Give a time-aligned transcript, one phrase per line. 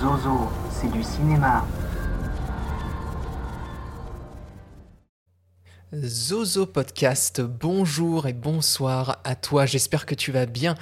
[0.00, 1.64] Zozo, c'est du cinéma.
[5.94, 10.74] Zozo Podcast, bonjour et bonsoir à toi, j'espère que tu vas bien.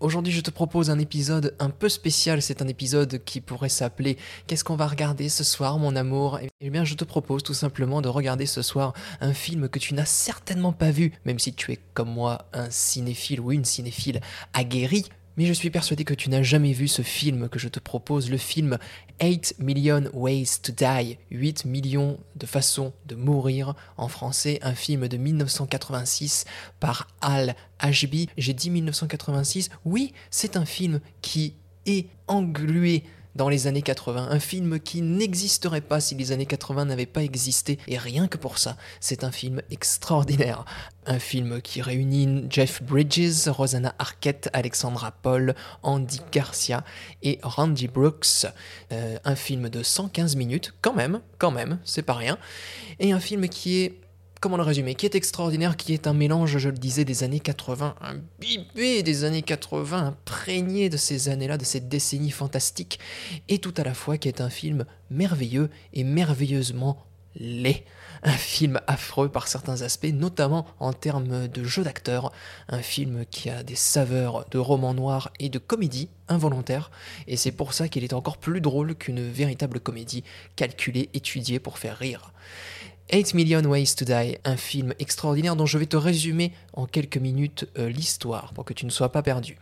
[0.00, 2.40] Aujourd'hui, je te propose un épisode un peu spécial.
[2.40, 4.16] C'est un épisode qui pourrait s'appeler
[4.46, 6.38] Qu'est-ce qu'on va regarder ce soir, mon amour?
[6.60, 9.94] Eh bien, je te propose tout simplement de regarder ce soir un film que tu
[9.94, 14.20] n'as certainement pas vu, même si tu es comme moi un cinéphile ou une cinéphile
[14.54, 15.06] aguerrie.
[15.38, 18.28] Mais je suis persuadé que tu n'as jamais vu ce film que je te propose,
[18.28, 18.76] le film
[19.22, 23.76] 8 Million Ways to Die, 8 millions de façons de mourir.
[23.96, 26.44] En français, un film de 1986
[26.80, 28.28] par Al Ashby.
[28.36, 31.54] J'ai dit 1986, oui, c'est un film qui
[31.86, 33.04] est englué
[33.34, 37.22] dans les années 80, un film qui n'existerait pas si les années 80 n'avaient pas
[37.22, 40.64] existé, et rien que pour ça, c'est un film extraordinaire.
[41.06, 46.84] Un film qui réunit Jeff Bridges, Rosanna Arquette, Alexandra Paul, Andy Garcia
[47.22, 48.46] et Randy Brooks.
[48.92, 52.36] Euh, un film de 115 minutes, quand même, quand même, c'est pas rien.
[52.98, 54.00] Et un film qui est
[54.40, 57.40] comment le résumer, qui est extraordinaire, qui est un mélange, je le disais, des années
[57.40, 62.98] 80, un bibé des années 80, imprégné de ces années-là, de cette décennie fantastique,
[63.48, 67.04] et tout à la fois qui est un film merveilleux et merveilleusement
[67.36, 67.84] laid.
[68.24, 72.32] Un film affreux par certains aspects, notamment en termes de jeu d'acteur.
[72.68, 76.90] Un film qui a des saveurs de roman noir et de comédie involontaire,
[77.28, 80.24] et c'est pour ça qu'il est encore plus drôle qu'une véritable comédie
[80.56, 82.32] calculée, étudiée pour faire rire.
[83.10, 87.16] 8 Million Ways to Die, un film extraordinaire dont je vais te résumer en quelques
[87.16, 89.56] minutes euh, l'histoire pour que tu ne sois pas perdu.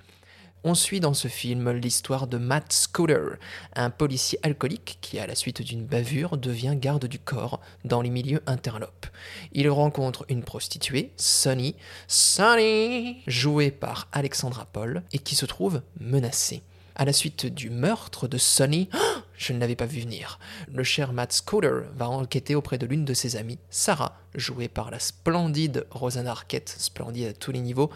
[0.64, 3.36] On suit dans ce film l'histoire de Matt Scooter,
[3.76, 8.10] un policier alcoolique qui, à la suite d'une bavure, devient garde du corps dans les
[8.10, 9.06] milieux interlopes.
[9.52, 11.76] Il rencontre une prostituée, Sonny,
[12.08, 16.62] Sonny, jouée par Alexandra Paul, et qui se trouve menacée.
[16.96, 18.88] À la suite du meurtre de Sonny,
[19.36, 20.38] je ne l'avais pas vu venir.
[20.72, 24.90] Le cher Matt Scooter va enquêter auprès de l'une de ses amies, Sarah, jouée par
[24.90, 27.90] la splendide Rosanna Arquette, splendide à tous les niveaux,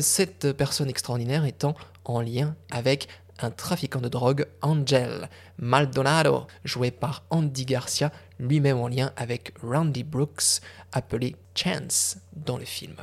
[0.00, 1.74] cette personne extraordinaire étant
[2.04, 3.08] en lien avec
[3.42, 10.04] un trafiquant de drogue, Angel Maldonado, joué par Andy Garcia, lui-même en lien avec Randy
[10.04, 10.60] Brooks,
[10.92, 12.96] appelé Chance dans le film.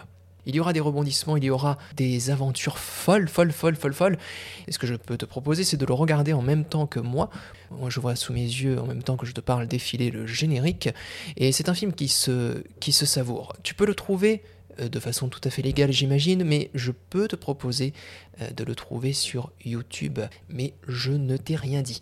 [0.48, 4.18] Il y aura des rebondissements, il y aura des aventures folles, folles, folles, folles, folles.
[4.68, 7.00] Et ce que je peux te proposer, c'est de le regarder en même temps que
[7.00, 7.30] moi.
[7.70, 10.26] Moi, je vois sous mes yeux, en même temps que je te parle, défiler le
[10.26, 10.90] générique.
[11.36, 13.58] Et c'est un film qui se, qui se savoure.
[13.62, 14.42] Tu peux le trouver
[14.80, 17.94] euh, de façon tout à fait légale, j'imagine, mais je peux te proposer
[18.42, 20.20] euh, de le trouver sur YouTube.
[20.50, 22.02] Mais je ne t'ai rien dit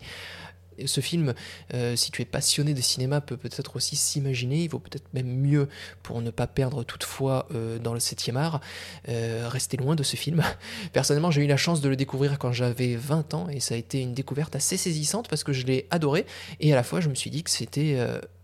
[0.84, 1.34] ce film,
[1.74, 5.28] euh, si tu es passionné de cinéma, peut peut-être aussi s'imaginer, il vaut peut-être même
[5.28, 5.68] mieux
[6.02, 8.60] pour ne pas perdre toutefois euh, dans le 7e art,
[9.08, 10.42] euh, rester loin de ce film.
[10.92, 13.78] Personnellement, j'ai eu la chance de le découvrir quand j'avais 20 ans et ça a
[13.78, 16.26] été une découverte assez saisissante parce que je l'ai adoré
[16.60, 17.98] et à la fois je me suis dit que c'était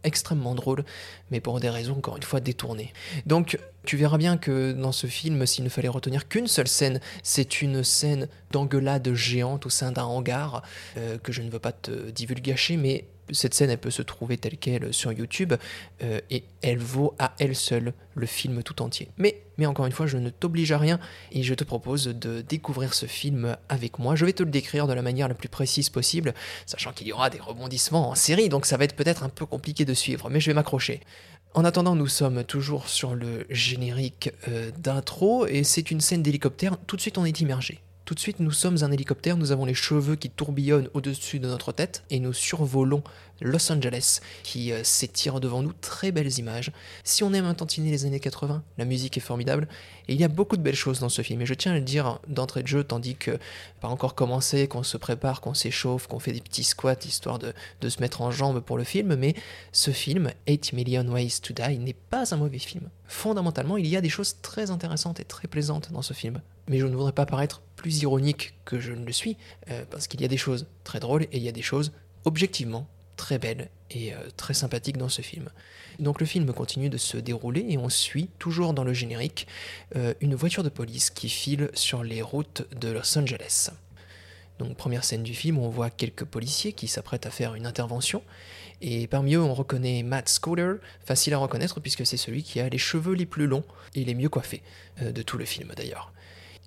[0.04, 0.84] extrêmement drôle,
[1.30, 2.92] mais pour des raisons encore une fois détournées.
[3.26, 7.00] Donc tu verras bien que dans ce film, s'il ne fallait retenir qu'une seule scène,
[7.22, 10.62] c'est une scène d'engueulade géante au sein d'un hangar,
[10.96, 14.36] euh, que je ne veux pas te divulgacher, mais cette scène, elle peut se trouver
[14.36, 15.54] telle qu'elle sur YouTube,
[16.02, 19.08] euh, et elle vaut à elle seule le film tout entier.
[19.16, 20.98] Mais, encore une fois, je ne t'oblige à rien,
[21.30, 24.16] et je te propose de découvrir ce film avec moi.
[24.16, 26.34] Je vais te le décrire de la manière la plus précise possible,
[26.66, 29.46] sachant qu'il y aura des rebondissements en série, donc ça va être peut-être un peu
[29.46, 31.00] compliqué de suivre, mais je vais m'accrocher.
[31.54, 36.78] En attendant, nous sommes toujours sur le générique euh, d'intro et c'est une scène d'hélicoptère.
[36.86, 37.82] Tout de suite, on est immergé.
[38.04, 41.46] Tout de suite, nous sommes un hélicoptère, nous avons les cheveux qui tourbillonnent au-dessus de
[41.46, 43.04] notre tête et nous survolons
[43.40, 45.72] Los Angeles qui euh, s'étire devant nous.
[45.72, 46.72] Très belles images.
[47.04, 49.68] Si on aime un tantinet les années 80, la musique est formidable
[50.08, 51.42] et il y a beaucoup de belles choses dans ce film.
[51.42, 53.38] Et je tiens à le dire d'entrée de jeu, tandis que
[53.80, 57.52] pas encore commencé, qu'on se prépare, qu'on s'échauffe, qu'on fait des petits squats histoire de,
[57.80, 59.14] de se mettre en jambes pour le film.
[59.14, 59.36] Mais
[59.70, 62.88] ce film, 8 Million Ways to Die, n'est pas un mauvais film.
[63.06, 66.78] Fondamentalement, il y a des choses très intéressantes et très plaisantes dans ce film mais
[66.78, 69.36] je ne voudrais pas paraître plus ironique que je ne le suis,
[69.70, 71.92] euh, parce qu'il y a des choses très drôles et il y a des choses
[72.24, 72.86] objectivement
[73.16, 75.50] très belles et euh, très sympathiques dans ce film.
[75.98, 79.48] Donc le film continue de se dérouler et on suit, toujours dans le générique,
[79.96, 83.70] euh, une voiture de police qui file sur les routes de Los Angeles.
[84.60, 88.22] Donc première scène du film, on voit quelques policiers qui s'apprêtent à faire une intervention,
[88.80, 92.68] et parmi eux on reconnaît Matt Scooter, facile à reconnaître puisque c'est celui qui a
[92.68, 93.64] les cheveux les plus longs
[93.96, 94.62] et les mieux coiffés
[95.00, 96.12] de tout le film d'ailleurs.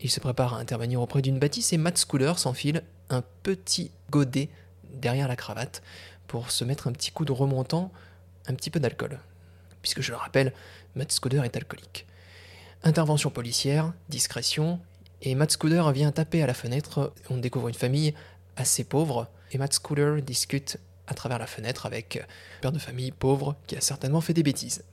[0.01, 4.49] Il se prépare à intervenir auprès d'une bâtisse et Matt Scooter s'enfile un petit godet
[4.93, 5.81] derrière la cravate
[6.27, 7.91] pour se mettre un petit coup de remontant,
[8.47, 9.19] un petit peu d'alcool.
[9.81, 10.53] Puisque je le rappelle,
[10.95, 12.05] Matt Scooter est alcoolique.
[12.83, 14.79] Intervention policière, discrétion,
[15.21, 17.13] et Matt Scooter vient taper à la fenêtre.
[17.29, 18.13] On découvre une famille
[18.57, 20.77] assez pauvre, et Matt Scooter discute
[21.07, 24.43] à travers la fenêtre avec un père de famille pauvre qui a certainement fait des
[24.43, 24.83] bêtises.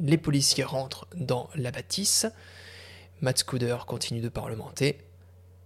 [0.00, 2.26] Les policiers rentrent dans la bâtisse.
[3.22, 4.98] Matt Scooter continue de parlementer.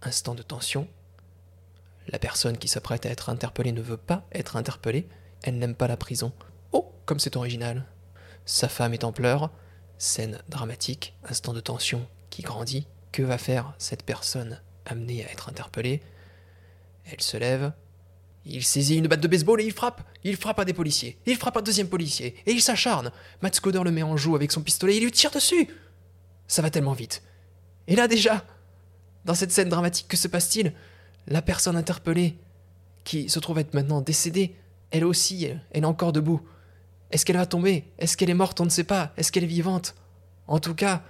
[0.03, 0.87] Instant de tension.
[2.07, 5.07] La personne qui s'apprête à être interpellée ne veut pas être interpellée.
[5.41, 6.31] Elle n'aime pas la prison.
[6.71, 7.87] Oh, comme c'est original.
[8.45, 9.49] Sa femme est en pleurs.
[9.97, 11.15] Scène dramatique.
[11.27, 12.85] Instant de tension qui grandit.
[13.11, 16.03] Que va faire cette personne amenée à être interpellée?
[17.05, 17.71] Elle se lève,
[18.45, 20.03] il saisit une batte de baseball et il frappe.
[20.23, 21.17] Il frappe à des policiers.
[21.25, 22.35] Il frappe un deuxième policier.
[22.45, 23.11] Et il s'acharne.
[23.41, 25.67] Matt Scooter le met en joue avec son pistolet et il lui tire dessus.
[26.47, 27.23] Ça va tellement vite.
[27.87, 28.45] Et là déjà,
[29.25, 30.73] dans cette scène dramatique, que se passe-t-il?
[31.27, 32.37] La personne interpellée,
[33.03, 34.55] qui se trouve être maintenant décédée,
[34.91, 36.41] elle aussi, elle est encore debout.
[37.11, 37.85] Est-ce qu'elle va tomber?
[37.99, 38.59] Est-ce qu'elle est morte?
[38.61, 39.13] On ne sait pas.
[39.17, 39.95] Est-ce qu'elle est vivante?
[40.47, 41.03] En tout cas,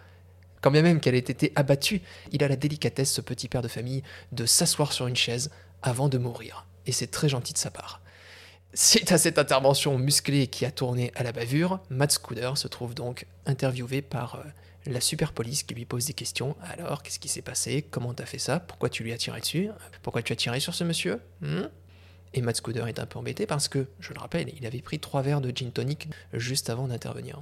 [0.62, 2.02] quand bien même qu'elle ait été abattue,
[2.32, 5.52] il a la délicatesse, ce petit père de famille, de s'asseoir sur une chaise
[5.82, 8.02] avant de mourir et c'est très gentil de sa part.
[8.74, 12.94] Suite à cette intervention musclée qui a tourné à la bavure, Matt Scooter se trouve
[12.96, 14.44] donc interviewé par euh,
[14.88, 16.56] la super police qui lui pose des questions.
[16.62, 17.86] Alors, qu'est-ce qui s'est passé?
[17.90, 18.60] Comment t'as fait ça?
[18.60, 19.70] Pourquoi tu lui as tiré dessus?
[20.02, 21.22] Pourquoi tu as tiré sur ce monsieur?
[21.42, 21.68] Hmm?
[22.34, 25.00] Et Matt Scooter est un peu embêté parce que, je le rappelle, il avait pris
[25.00, 27.42] trois verres de gin tonic juste avant d'intervenir.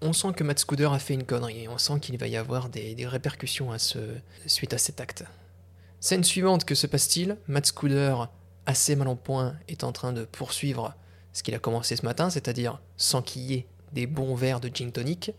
[0.00, 2.36] On sent que Matt Scooter a fait une connerie et on sent qu'il va y
[2.36, 3.70] avoir des, répercussions
[4.46, 5.24] suite à cet acte.
[6.00, 7.36] Scène suivante, que se passe-t-il?
[7.46, 8.28] Matt Scooter,
[8.66, 10.94] assez mal en point, est en train de poursuivre
[11.32, 15.32] ce qu'il a commencé ce matin, c'est-à-dire s'enquiller des bons verres de gin tonic,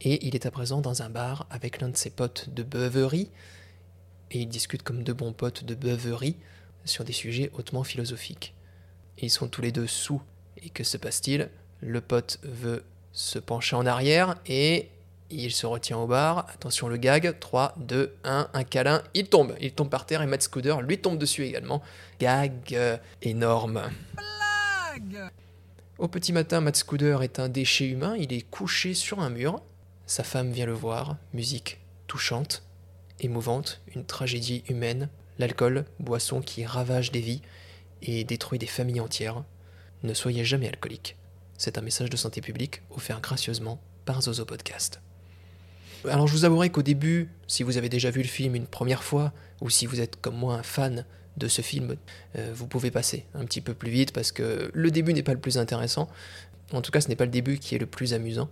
[0.00, 3.30] et il est à présent dans un bar avec l'un de ses potes de beuverie,
[4.30, 6.36] et ils discutent comme deux bons potes de beuverie
[6.84, 8.54] sur des sujets hautement philosophiques.
[9.18, 10.22] Ils sont tous les deux sous,
[10.62, 11.50] et que se passe-t-il?
[11.80, 14.88] Le pote veut se pencher en arrière, et
[15.30, 16.46] il se retient au bar.
[16.52, 17.38] Attention le gag.
[17.38, 19.02] 3, 2, 1, un câlin.
[19.14, 19.54] Il tombe.
[19.60, 21.82] Il tombe par terre et Matt Scooter lui tombe dessus également.
[22.18, 23.82] Gag euh, énorme.
[24.14, 25.30] Blague
[25.98, 28.16] Au petit matin, Matt Scooter est un déchet humain.
[28.18, 29.62] Il est couché sur un mur.
[30.10, 31.18] Sa femme vient le voir.
[31.34, 31.78] Musique
[32.08, 32.64] touchante,
[33.20, 35.08] émouvante, une tragédie humaine.
[35.38, 37.42] L'alcool, boisson qui ravage des vies
[38.02, 39.44] et détruit des familles entières.
[40.02, 41.16] Ne soyez jamais alcoolique.
[41.58, 45.00] C'est un message de santé publique offert gracieusement par Zozo Podcast.
[46.08, 49.04] Alors je vous avouerai qu'au début, si vous avez déjà vu le film une première
[49.04, 51.04] fois, ou si vous êtes comme moi un fan
[51.36, 51.94] de ce film,
[52.34, 55.34] euh, vous pouvez passer un petit peu plus vite parce que le début n'est pas
[55.34, 56.08] le plus intéressant.
[56.72, 58.50] En tout cas, ce n'est pas le début qui est le plus amusant.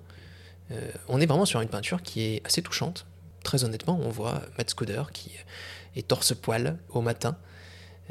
[0.70, 3.06] Euh, on est vraiment sur une peinture qui est assez touchante.
[3.42, 5.30] Très honnêtement, on voit Matt Scooter qui
[5.96, 7.36] est torse-poil au matin,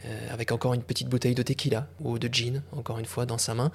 [0.06, 3.38] euh, avec encore une petite bouteille de tequila ou de gin, encore une fois, dans
[3.38, 3.72] sa main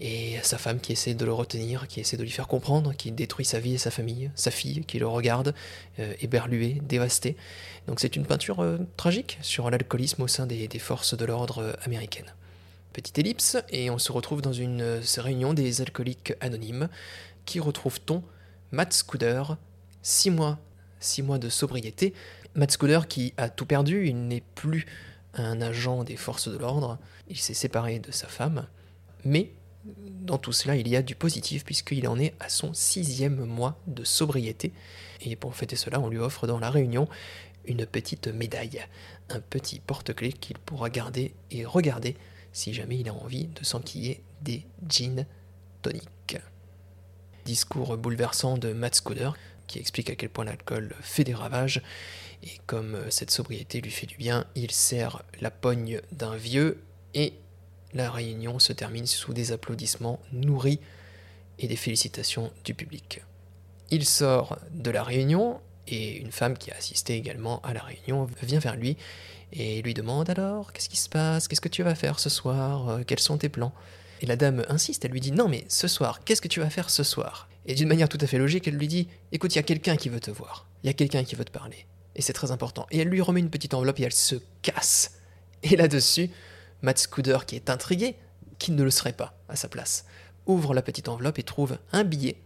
[0.00, 3.12] et sa femme qui essaie de le retenir, qui essaie de lui faire comprendre, qui
[3.12, 5.54] détruit sa vie et sa famille, sa fille qui le regarde,
[6.00, 7.36] euh, éberluée, dévastée.
[7.86, 12.34] Donc c'est une peinture euh, tragique sur l'alcoolisme au sein des, forces de l'ordre américaines.
[12.92, 16.88] Petite ellipse, et on se retrouve dans une réunion des alcooliques anonymes.
[17.44, 18.22] Qui retrouve-t-on?
[18.70, 19.56] Matt Scooter,
[20.02, 20.58] six mois,
[21.00, 22.14] six mois de sobriété.
[22.54, 24.86] Matt Scooter qui a tout perdu, il n'est plus
[25.34, 26.98] un agent des forces de l'ordre,
[27.28, 28.66] il s'est séparé de sa femme,
[29.24, 29.52] mais
[29.84, 33.80] dans tout cela, il y a du positif puisqu'il en est à son sixième mois
[33.86, 34.72] de sobriété.
[35.22, 37.08] Et pour fêter cela, on lui offre dans la réunion
[37.64, 38.80] une petite médaille,
[39.28, 42.16] un petit porte-clés qu'il pourra garder et regarder
[42.52, 45.26] si jamais il a envie de s'enquiller des jeans
[45.80, 46.21] toniques.
[47.44, 49.34] Discours bouleversant de Matt Scooter
[49.66, 51.82] qui explique à quel point l'alcool fait des ravages.
[52.42, 56.82] Et comme cette sobriété lui fait du bien, il serre la pogne d'un vieux
[57.14, 57.34] et
[57.94, 60.80] la réunion se termine sous des applaudissements nourris
[61.58, 63.22] et des félicitations du public.
[63.90, 68.28] Il sort de la réunion et une femme qui a assisté également à la réunion
[68.42, 68.96] vient vers lui
[69.52, 72.88] et lui demande alors qu'est-ce qui se passe, qu'est-ce que tu vas faire ce soir,
[72.88, 73.72] euh, quels sont tes plans?
[74.22, 76.70] Et la dame insiste, elle lui dit non mais ce soir, qu'est-ce que tu vas
[76.70, 77.48] faire ce soir?
[77.66, 79.96] Et d'une manière tout à fait logique, elle lui dit écoute, il y a quelqu'un
[79.96, 82.52] qui veut te voir, il y a quelqu'un qui veut te parler, et c'est très
[82.52, 82.86] important.
[82.92, 85.18] Et elle lui remet une petite enveloppe et elle se casse.
[85.64, 86.30] Et là-dessus,
[86.82, 88.16] Matt Scooter, qui est intrigué,
[88.58, 90.06] qui ne le serait pas à sa place,
[90.46, 92.36] ouvre la petite enveloppe et trouve un billet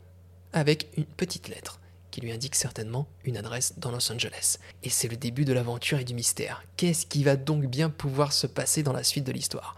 [0.54, 1.80] avec une petite lettre
[2.10, 4.56] qui lui indique certainement une adresse dans Los Angeles.
[4.82, 6.62] Et c'est le début de l'aventure et du mystère.
[6.78, 9.76] Qu'est-ce qui va donc bien pouvoir se passer dans la suite de l'histoire?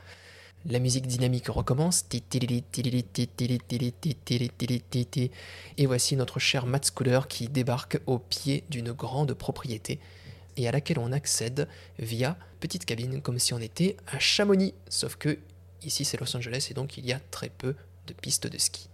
[0.66, 2.04] La musique dynamique recommence.
[5.76, 9.98] Et voici notre cher Matt Scooter qui débarque au pied d'une grande propriété
[10.56, 14.74] et à laquelle on accède via petite cabine comme si on était à Chamonix.
[14.88, 15.38] Sauf que
[15.82, 17.74] ici c'est Los Angeles et donc il y a très peu
[18.06, 18.88] de pistes de ski.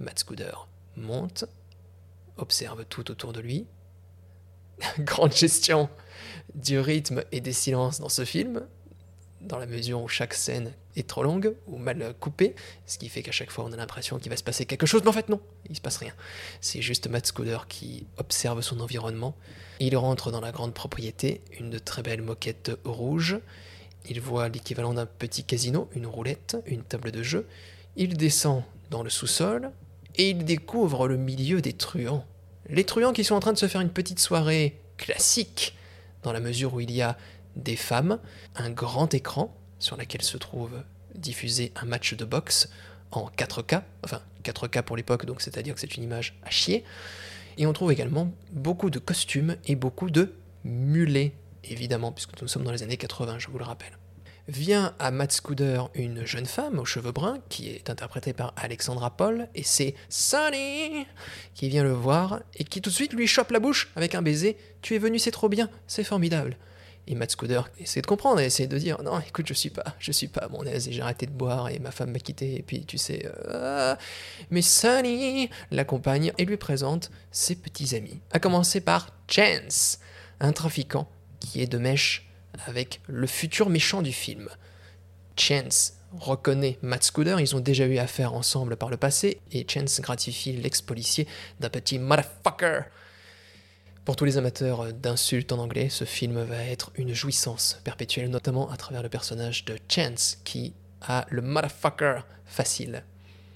[0.00, 1.44] Matt Scooter monte,
[2.36, 3.66] observe tout autour de lui.
[4.98, 5.88] Grande gestion
[6.54, 8.66] du rythme et des silences dans ce film.
[9.40, 12.54] Dans la mesure où chaque scène est trop longue ou mal coupée,
[12.86, 15.02] ce qui fait qu'à chaque fois on a l'impression qu'il va se passer quelque chose,
[15.02, 16.14] mais en fait non, il se passe rien.
[16.60, 19.36] C'est juste Matt Scooter qui observe son environnement.
[19.80, 23.38] Il rentre dans la grande propriété, une de très belle moquette rouge.
[24.08, 27.46] Il voit l'équivalent d'un petit casino, une roulette, une table de jeu.
[27.96, 29.70] Il descend dans le sous-sol
[30.16, 32.24] et il découvre le milieu des truands.
[32.68, 35.76] Les truands qui sont en train de se faire une petite soirée classique,
[36.22, 37.16] dans la mesure où il y a
[37.56, 38.18] des femmes,
[38.54, 40.82] un grand écran sur lequel se trouve
[41.14, 42.68] diffusé un match de boxe
[43.10, 46.84] en 4K, enfin 4K pour l'époque, donc c'est-à-dire que c'est une image à chier.
[47.58, 50.34] Et on trouve également beaucoup de costumes et beaucoup de
[50.64, 51.32] mulets,
[51.64, 53.96] évidemment, puisque nous sommes dans les années 80, je vous le rappelle.
[54.48, 59.16] Vient à Matt Scooter une jeune femme aux cheveux bruns, qui est interprétée par Alexandra
[59.16, 61.06] Paul, et c'est Sunny
[61.54, 64.22] qui vient le voir et qui tout de suite lui chope la bouche avec un
[64.22, 64.56] baiser.
[64.82, 66.56] Tu es venu, c'est trop bien, c'est formidable.
[67.08, 69.84] Et Matt Scooter essaie de comprendre, et essaie de dire non, écoute, je suis pas,
[69.98, 72.18] je suis pas à mon aise et j'ai arrêté de boire et ma femme m'a
[72.18, 73.30] quitté et puis tu sais.
[73.46, 73.94] Euh,
[74.50, 78.20] mais Sunny l'accompagne et lui présente ses petits amis.
[78.32, 80.00] À commencer par Chance,
[80.40, 81.08] un trafiquant
[81.38, 82.28] qui est de mèche
[82.66, 84.48] avec le futur méchant du film.
[85.36, 90.00] Chance reconnaît Matt Scooter, ils ont déjà eu affaire ensemble par le passé, et Chance
[90.00, 91.26] gratifie l'ex-policier
[91.60, 92.82] d'un petit motherfucker
[94.06, 98.70] pour tous les amateurs d'insultes en anglais, ce film va être une jouissance perpétuelle, notamment
[98.70, 103.02] à travers le personnage de Chance, qui a le motherfucker facile.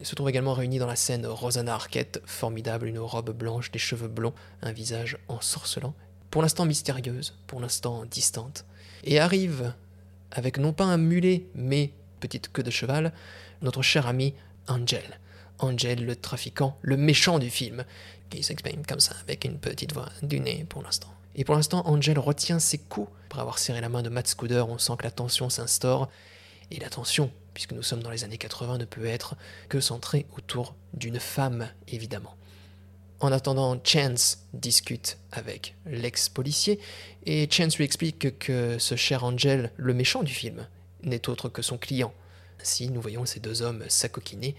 [0.01, 3.79] Il se trouve également réuni dans la scène Rosanna Arquette, formidable, une robe blanche, des
[3.79, 5.95] cheveux blonds, un visage ensorcelant,
[6.33, 8.65] pour l'instant mystérieuse, pour l'instant distante,
[9.05, 9.73] et arrive,
[10.33, 13.13] avec non pas un mulet, mais petite queue de cheval,
[13.63, 14.35] notre cher ami
[14.67, 15.21] Angel.
[15.61, 17.85] Angel, le trafiquant, le méchant du film,
[18.31, 21.13] qui s'exprime comme ça, avec une petite voix du nez pour l'instant.
[21.35, 23.11] Et pour l'instant, Angel retient ses coups.
[23.27, 26.09] Après avoir serré la main de Matt Scooter, on sent que la tension s'instaure.
[26.71, 29.37] Et la tension, puisque nous sommes dans les années 80, ne peut être
[29.69, 32.37] que centrée autour d'une femme, évidemment.
[33.21, 36.81] En attendant, Chance discute avec l'ex-policier,
[37.27, 40.67] et Chance lui explique que ce cher Angel, le méchant du film,
[41.03, 42.15] n'est autre que son client.
[42.61, 44.55] Ainsi, nous voyons ces deux hommes s'acoquiner.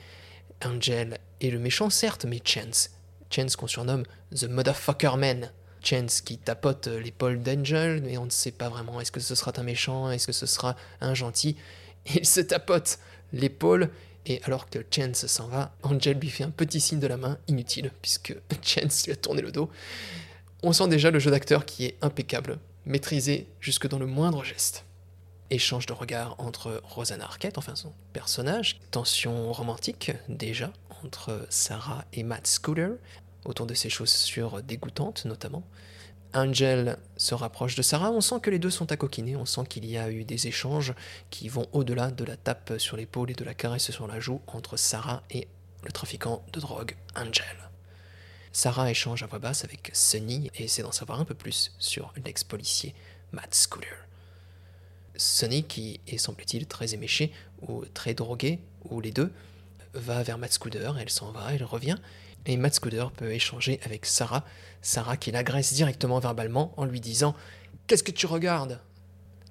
[0.63, 2.91] Angel est le méchant, certes, mais Chance
[3.31, 4.03] Chance qu'on surnomme
[4.35, 5.51] The Motherfucker Man.
[5.83, 9.51] Chance qui tapote l'épaule d'Angel, mais on ne sait pas vraiment est-ce que ce sera
[9.57, 11.55] un méchant, est-ce que ce sera un gentil?
[12.15, 12.99] Il se tapote
[13.33, 13.89] l'épaule,
[14.25, 17.39] et alors que Chance s'en va, Angel lui fait un petit signe de la main,
[17.47, 19.71] inutile, puisque Chance lui a tourné le dos.
[20.61, 24.85] On sent déjà le jeu d'acteur qui est impeccable, maîtrisé jusque dans le moindre geste.
[25.49, 30.71] Échange de regards entre Rosanna Arquette, enfin son personnage, tension romantique déjà
[31.03, 32.91] entre Sarah et Matt Scooter,
[33.45, 35.63] autour de ses chaussures dégoûtantes notamment.
[36.33, 39.63] Angel se rapproche de Sarah, on sent que les deux sont à coquiner, on sent
[39.67, 40.93] qu'il y a eu des échanges
[41.29, 44.41] qui vont au-delà de la tape sur l'épaule et de la caresse sur la joue
[44.47, 45.47] entre Sarah et
[45.83, 47.43] le trafiquant de drogue Angel.
[48.53, 52.13] Sarah échange à voix basse avec Sunny et essaie d'en savoir un peu plus sur
[52.23, 52.93] l'ex-policier
[53.31, 54.07] Matt Scooter.
[55.15, 57.31] Sunny, qui est semble-t-il très éméché
[57.61, 59.31] ou très drogué, ou les deux,
[59.93, 61.97] va vers Matt Scooter, elle s'en va, elle revient,
[62.45, 64.43] et Matt Scooter peut échanger avec Sarah,
[64.81, 67.35] Sarah qui l'agresse directement verbalement en lui disant
[67.87, 68.79] Qu'est-ce que tu regardes?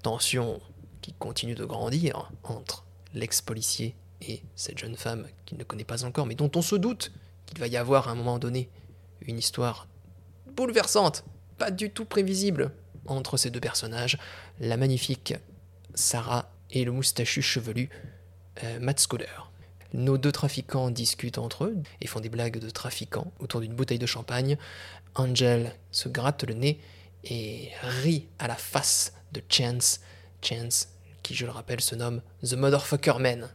[0.02, 0.60] Tension
[1.02, 6.26] qui continue de grandir entre l'ex-policier et cette jeune femme qu'il ne connaît pas encore,
[6.26, 7.12] mais dont on se doute
[7.46, 8.70] qu'il va y avoir à un moment donné
[9.22, 9.88] une histoire
[10.52, 11.24] bouleversante,
[11.58, 12.72] pas du tout prévisible,
[13.06, 14.18] entre ces deux personnages,
[14.60, 15.34] la magnifique
[15.94, 17.88] Sarah et le moustachu chevelu
[18.62, 19.49] euh, Matt Scooter.
[19.92, 23.98] Nos deux trafiquants discutent entre eux et font des blagues de trafiquants autour d'une bouteille
[23.98, 24.56] de champagne.
[25.14, 26.80] Angel se gratte le nez
[27.24, 30.00] et rit à la face de Chance.
[30.42, 30.88] Chance,
[31.22, 33.50] qui je le rappelle se nomme The Motherfucker Man.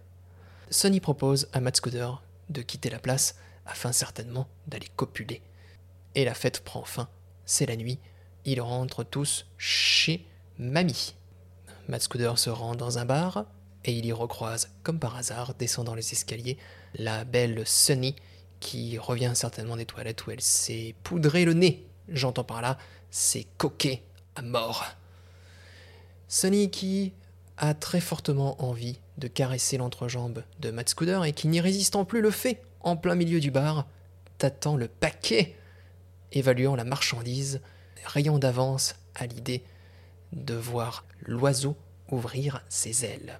[0.70, 5.42] Sonny propose à Matt Scooter de quitter la place afin certainement d'aller copuler.
[6.16, 7.08] Et la fête prend fin.
[7.46, 8.00] C'est la nuit.
[8.46, 10.28] Ils rentrent tous chez
[10.58, 11.16] Mamie.
[11.88, 13.46] Matt Scooter se rend dans un bar,
[13.86, 16.58] et il y recroise, comme par hasard, descendant les escaliers,
[16.96, 18.16] la belle Sunny,
[18.60, 21.86] qui revient certainement des toilettes où elle s'est poudré le nez.
[22.10, 22.80] J'entends par là,
[23.12, 24.02] c'est coqué
[24.36, 24.86] à mort.
[26.28, 27.14] Sunny qui
[27.58, 32.22] a très fortement envie de caresser l'entrejambe de Matt Scooter et qui, n'y résistant plus,
[32.22, 33.86] le fait en plein milieu du bar,
[34.40, 35.56] tâtant le paquet,
[36.32, 37.62] évaluant la marchandise,
[38.04, 39.64] rayant d'avance à l'idée
[40.34, 41.78] de voir l'oiseau
[42.10, 43.40] ouvrir ses ailes.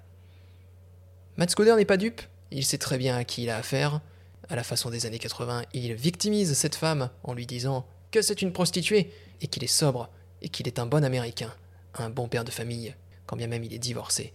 [1.38, 4.00] Matt Scooter n'est pas dupe, il sait très bien à qui il a affaire.
[4.48, 8.40] À la façon des années 80, il victimise cette femme en lui disant que c'est
[8.40, 9.12] une prostituée
[9.42, 10.08] et qu'il est sobre
[10.40, 11.52] et qu'il est un bon américain,
[11.94, 12.94] un bon père de famille,
[13.26, 14.32] quand bien même il est divorcé.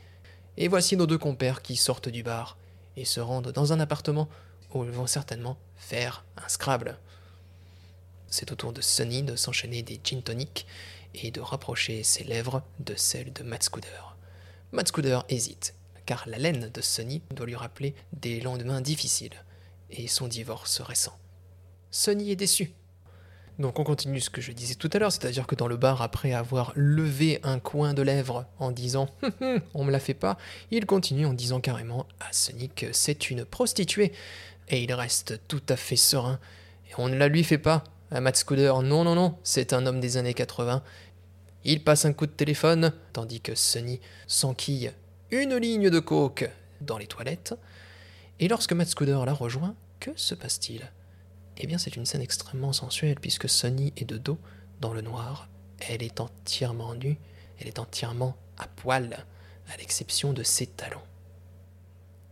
[0.58, 2.58] Et voici nos deux compères qui sortent du bar
[2.96, 4.30] et se rendent dans un appartement
[4.76, 7.00] où ils vont certainement faire un Scrabble.
[8.28, 10.68] C'est au tour de Sunny de s'enchaîner des gin tonic
[11.16, 14.16] et de rapprocher ses lèvres de celles de Matt Scooter.
[14.72, 15.74] Matt Scooter hésite,
[16.12, 19.46] car la laine de Sunny doit lui rappeler des lendemains difficiles
[19.90, 21.18] et son divorce récent.
[21.90, 22.74] Sunny est déçu.
[23.60, 26.02] Donc on continue ce que je disais tout à l'heure, c'est-à-dire que dans le bar,
[26.02, 30.14] après avoir levé un coin de lèvres en disant hum, hum, on me la fait
[30.14, 30.38] pas,
[30.70, 34.12] il continue en disant carrément à Sunny que c'est une prostituée.
[34.68, 36.42] Et il reste tout à fait serein.
[36.90, 37.86] Et on ne la lui fait pas.
[38.12, 40.84] À Matt Scooter, non, non, non, c'est un homme des années 80.
[41.64, 44.92] Il passe un coup de téléphone, tandis que Sunny s'enquille
[45.32, 46.50] une ligne de coke
[46.82, 47.56] dans les toilettes.
[48.40, 50.92] Et lorsque Matt Scooter la rejoint, que se passe-t-il?
[51.58, 54.38] Eh bien, c'est une scène extrêmement sensuelle, puisque Sunny est de dos,
[54.80, 55.48] dans le noir.
[55.80, 57.18] Elle est entièrement nue,
[57.60, 59.26] elle est entièrement à poil,
[59.72, 61.02] à l'exception de ses talons.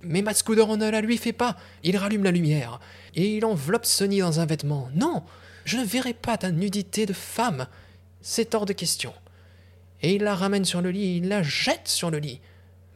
[0.02, 1.58] Mais Matt Scooter ne la lui fait pas.
[1.84, 2.80] Il rallume la lumière
[3.16, 4.90] et il enveloppe Sunny dans un vêtement.
[4.94, 5.24] Non,
[5.66, 7.68] je ne verrai pas ta nudité de femme.
[8.22, 9.14] C'est hors de question.
[10.02, 12.40] Et il la ramène sur le lit, il la jette sur le lit.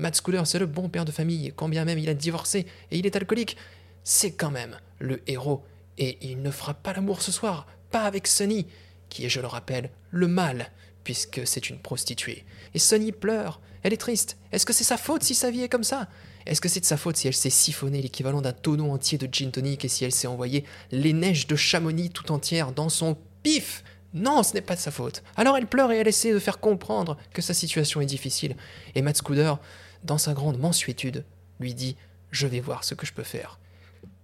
[0.04, 2.98] Matt Scooter, c'est le bon père de famille, quand bien même il a divorcé et
[2.98, 3.56] il est alcoolique.
[4.04, 5.64] C'est quand même le héros.
[5.98, 8.68] Et il ne fera pas l'amour ce soir, pas avec Sunny,
[9.08, 10.72] qui est, je le rappelle, le mal,
[11.06, 12.44] puisque c'est une prostituée.
[12.74, 14.36] Et Sunny pleure, elle est triste.
[14.52, 16.10] Est-ce que c'est sa faute si sa vie est comme ça?
[16.46, 19.34] Est-ce que c'est de sa faute si elle s'est siphonné l'équivalent d'un tonneau entier de
[19.34, 23.16] gin tonic et si elle s'est envoyé les neiges de Chamonix tout entières dans son
[23.42, 23.86] pif?
[24.14, 25.24] Non, ce n'est pas de sa faute.
[25.38, 28.58] Alors elle pleure et elle essaie de faire comprendre que sa situation est difficile.
[28.96, 29.58] Et Matt Scooter,
[30.04, 31.26] dans sa grande mansuétude,
[31.60, 31.96] lui dit
[32.32, 33.60] Je vais voir ce que je peux faire.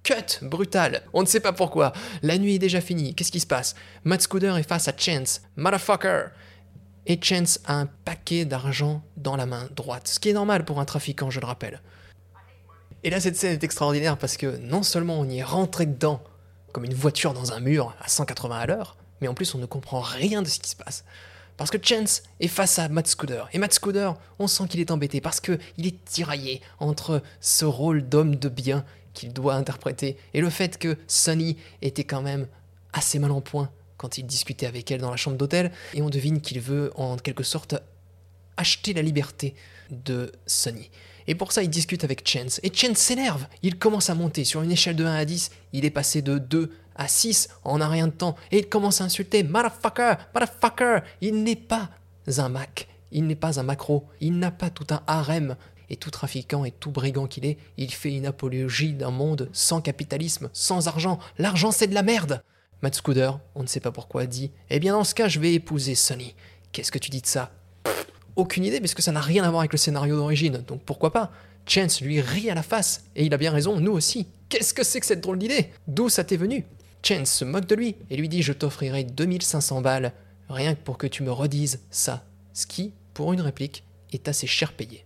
[0.04, 1.94] Cut Brutal On ne sait pas pourquoi.
[2.24, 3.14] La nuit est déjà finie.
[3.16, 3.76] Qu'est-ce qui se passe?
[4.04, 5.42] Matt Scooter est face à Chance.
[5.56, 6.28] Motherfucker
[7.06, 10.08] Et Chance a un paquet d'argent dans la main droite.
[10.08, 11.82] Ce qui est normal pour un trafiquant, je le rappelle.
[13.04, 16.22] Et là, cette scène est extraordinaire parce que non seulement on y est rentré dedans
[16.72, 19.66] comme une voiture dans un mur à 180 à l'heure, mais en plus on ne
[19.66, 21.04] comprend rien de ce qui se passe.
[21.60, 23.50] Parce que Chance est face à Matt Scooter.
[23.52, 28.08] Et Matt Scooter, on sent qu'il est embêté parce qu'il est tiraillé entre ce rôle
[28.08, 32.48] d'homme de bien qu'il doit interpréter et le fait que Sunny était quand même
[32.94, 35.74] assez mal en point quand il discutait avec elle dans la chambre d'hôtel.
[35.94, 37.76] Et on devine qu'il veut en quelque sorte
[38.56, 39.54] acheter la liberté
[39.92, 40.90] de Sunny.
[41.28, 42.62] Et pour ça, il discute avec Chance.
[42.64, 43.46] Et Chance s'énerve.
[43.64, 44.46] Il commence à monter.
[44.46, 47.82] Sur une échelle de 1 à 10, il est passé de 2 à 6 en
[47.82, 48.36] un rien de temps.
[48.52, 51.00] Et il commence à insulter Motherfucker, motherfucker.
[51.22, 51.90] Il n'est pas
[52.38, 52.88] un Mac.
[53.12, 54.06] Il n'est pas un macro.
[54.22, 55.56] Il n'a pas tout un harem.
[55.90, 59.82] Et tout trafiquant et tout brigand qu'il est, il fait une apologie d'un monde sans
[59.82, 61.18] capitalisme, sans argent.
[61.40, 62.44] L'argent, c'est de la merde.
[62.84, 65.56] Matt Scooter, on ne sait pas pourquoi, dit Eh bien, dans ce cas, je vais
[65.56, 66.36] épouser Sonny.
[66.72, 67.52] Qu'est-ce que tu dis de ça?
[68.36, 71.12] Aucune idée, parce que ça n'a rien à voir avec le scénario d'origine, donc pourquoi
[71.12, 71.32] pas?
[71.66, 74.28] Chance lui rit à la face, et il a bien raison, nous aussi.
[74.48, 75.72] Qu'est-ce que c'est que cette drôle d'idée?
[75.88, 76.66] D'où ça t'est venu?
[77.04, 80.14] Chance se moque de lui et lui dit Je t'offrirai 2500 balles,
[80.50, 82.26] rien que pour que tu me redises ça.
[82.54, 85.06] Ce qui, pour une réplique, est assez cher payé.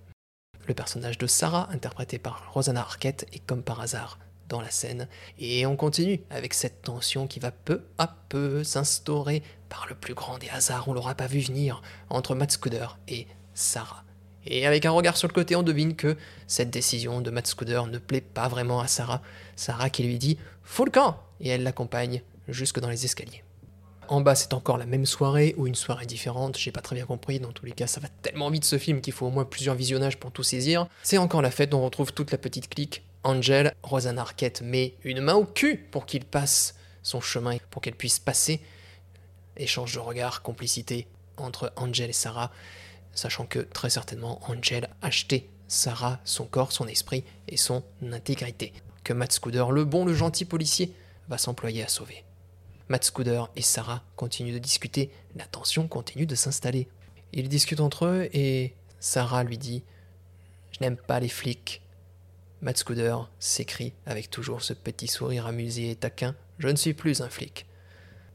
[0.65, 4.17] Le personnage de Sarah, interprété par Rosanna Arquette, est comme par hasard
[4.49, 5.07] dans la scène,
[5.39, 10.13] et on continue avec cette tension qui va peu à peu s'instaurer par le plus
[10.13, 14.03] grand des hasards, on l'aura pas vu venir, entre Matt Scooter et Sarah.
[14.45, 17.87] Et avec un regard sur le côté, on devine que cette décision de Matt Scooter
[17.87, 19.21] ne plaît pas vraiment à Sarah.
[19.55, 23.43] Sarah qui lui dit Fous le camp Et elle l'accompagne jusque dans les escaliers.
[24.07, 27.05] En bas, c'est encore la même soirée ou une soirée différente, j'ai pas très bien
[27.05, 27.39] compris.
[27.39, 29.75] Dans tous les cas, ça va tellement vite ce film qu'il faut au moins plusieurs
[29.75, 30.87] visionnages pour tout saisir.
[31.03, 33.03] C'est encore la fête dont on retrouve toute la petite clique.
[33.23, 37.95] Angel, Rosanna Arquette met une main au cul pour qu'il passe son chemin, pour qu'elle
[37.95, 38.61] puisse passer.
[39.55, 42.51] Échange de regards, complicité entre Angel et Sarah,
[43.13, 49.13] sachant que très certainement Angel achetait Sarah, son corps, son esprit et son intégrité, que
[49.13, 50.93] Matt Scooter, le bon, le gentil policier,
[51.27, 52.23] va s'employer à sauver.
[52.89, 56.87] Matt Scooter et Sarah continuent de discuter, la tension continue de s'installer.
[57.31, 59.83] Ils discutent entre eux et Sarah lui dit
[60.71, 61.81] Je n'aime pas les flics.
[62.61, 67.21] Matt Scooter s'écrie avec toujours ce petit sourire amusé et taquin Je ne suis plus
[67.21, 67.65] un flic.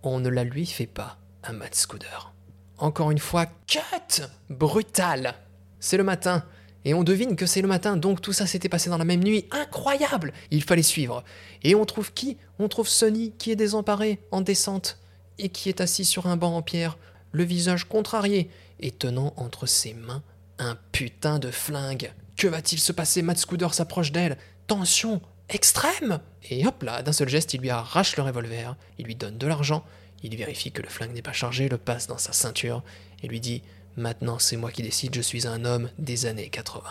[0.03, 2.33] On ne la lui fait pas à Matt Scooter.
[2.79, 5.35] Encore une fois, cut Brutal
[5.81, 6.45] C'est le matin,
[6.89, 9.23] et on devine que c'est le matin, donc tout ça s'était passé dans la même
[9.23, 9.45] nuit.
[9.51, 11.23] Incroyable Il fallait suivre.
[11.63, 12.39] Et on trouve qui?
[12.59, 14.99] On trouve Sonny qui est désemparé, en descente,
[15.39, 16.97] et qui est assis sur un banc en pierre,
[17.31, 18.49] le visage contrarié,
[18.81, 20.23] et tenant entre ses mains
[20.59, 22.11] un putain de flingue.
[22.39, 23.21] Que va-t-il se passer?
[23.21, 24.39] Matt Scooter s'approche d'elle.
[24.67, 25.21] Tension
[25.51, 29.37] extrême Et hop là, d'un seul geste, il lui arrache le revolver, il lui donne
[29.37, 29.85] de l'argent,
[30.23, 32.83] il vérifie que le flingue n'est pas chargé, le passe dans sa ceinture,
[33.23, 33.63] et lui dit
[33.99, 36.85] Maintenant c'est moi qui décide, je suis un homme des années 80.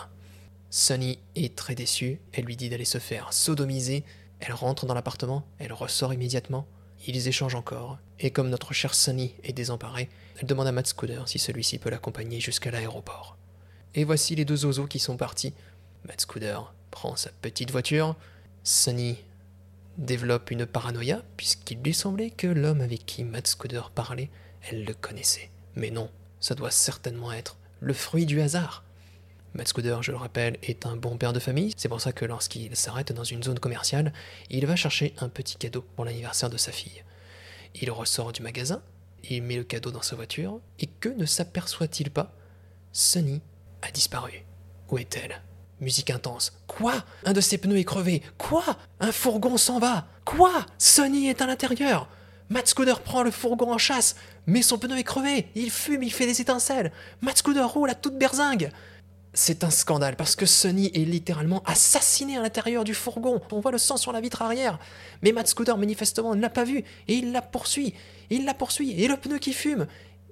[0.68, 4.04] Sunny est très déçue, elle lui dit d'aller se faire sodomiser,
[4.40, 6.66] elle rentre dans l'appartement, elle ressort immédiatement,
[7.06, 11.26] ils échangent encore, et comme notre chère Sunny est désemparée, elle demande à Matt Scooter
[11.26, 13.38] si celui-ci peut l'accompagner jusqu'à l'aéroport.
[13.94, 15.54] Et voici les deux oiseaux qui sont partis.
[16.06, 18.16] Matt Scooter prend sa petite voiture,
[18.64, 19.16] Sunny
[19.96, 24.28] développe une paranoïa, puisqu'il lui semblait que l'homme avec qui Matt Scooter parlait,
[24.68, 25.48] elle le connaissait.
[25.74, 28.84] Mais non, ça doit certainement être le fruit du hasard.
[29.54, 31.72] Matt Scooter, je le rappelle, est un bon père de famille.
[31.76, 34.12] C'est pour ça que lorsqu'il s'arrête dans une zone commerciale,
[34.50, 37.02] il va chercher un petit cadeau pour l'anniversaire de sa fille.
[37.74, 38.82] Il ressort du magasin,
[39.28, 42.32] il met le cadeau dans sa voiture, et que ne s'aperçoit-il pas?
[42.92, 43.40] Sunny
[43.82, 44.44] a disparu.
[44.90, 45.42] Où est-elle?
[45.80, 46.52] Musique intense.
[46.66, 47.04] Quoi?
[47.24, 48.22] Un de ses pneus est crevé.
[48.36, 48.64] Quoi?
[49.00, 50.06] Un fourgon s'en va.
[50.24, 50.66] Quoi?
[50.78, 52.08] Sunny est à l'intérieur.
[52.50, 54.16] Matt Scooter prend le fourgon en chasse,
[54.48, 55.46] mais son pneu est crevé.
[55.54, 56.90] Il fume, il fait des étincelles.
[57.20, 58.70] Matt Scooter roule à toute berzingue.
[59.34, 63.42] C'est un scandale parce que Sunny est littéralement assassiné à l'intérieur du fourgon.
[63.52, 64.78] On voit le sang sur la vitre arrière.
[65.22, 67.92] Mais Matt Scooter manifestement ne l'a pas vu et il la poursuit.
[68.30, 69.86] Il la poursuit et le pneu qui fume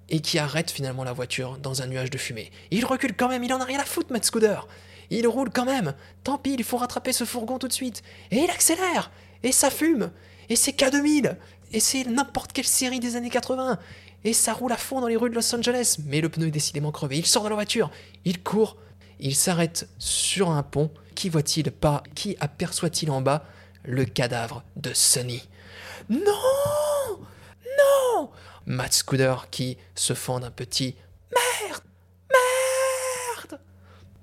[0.08, 2.50] et qui arrête finalement la voiture dans un nuage de fumée.
[2.70, 4.66] Il recule quand même, il en a rien à foutre Matt Scooter.
[5.10, 5.92] Il roule quand même.
[6.24, 8.02] Tant pis, il faut rattraper ce fourgon tout de suite.
[8.30, 9.10] Et il accélère.
[9.42, 10.10] Et ça fume.
[10.48, 11.36] Et c'est K2000.
[11.72, 13.78] Et c'est n'importe quelle série des années 80.
[14.24, 15.98] Et ça roule à fond dans les rues de Los Angeles.
[16.04, 17.18] Mais le pneu est décidément crevé.
[17.18, 17.90] Il sort de la voiture.
[18.24, 18.76] Il court.
[19.20, 20.90] Il s'arrête sur un pont.
[21.14, 22.02] Qui voit-il pas?
[22.14, 23.44] Qui aperçoit-il en bas?
[23.84, 25.48] Le cadavre de Sonny.
[26.08, 26.20] Non
[27.78, 28.30] Non
[28.66, 30.96] Matt Scooter qui se fend d'un petit
[31.32, 31.82] Merde
[32.30, 33.60] Merde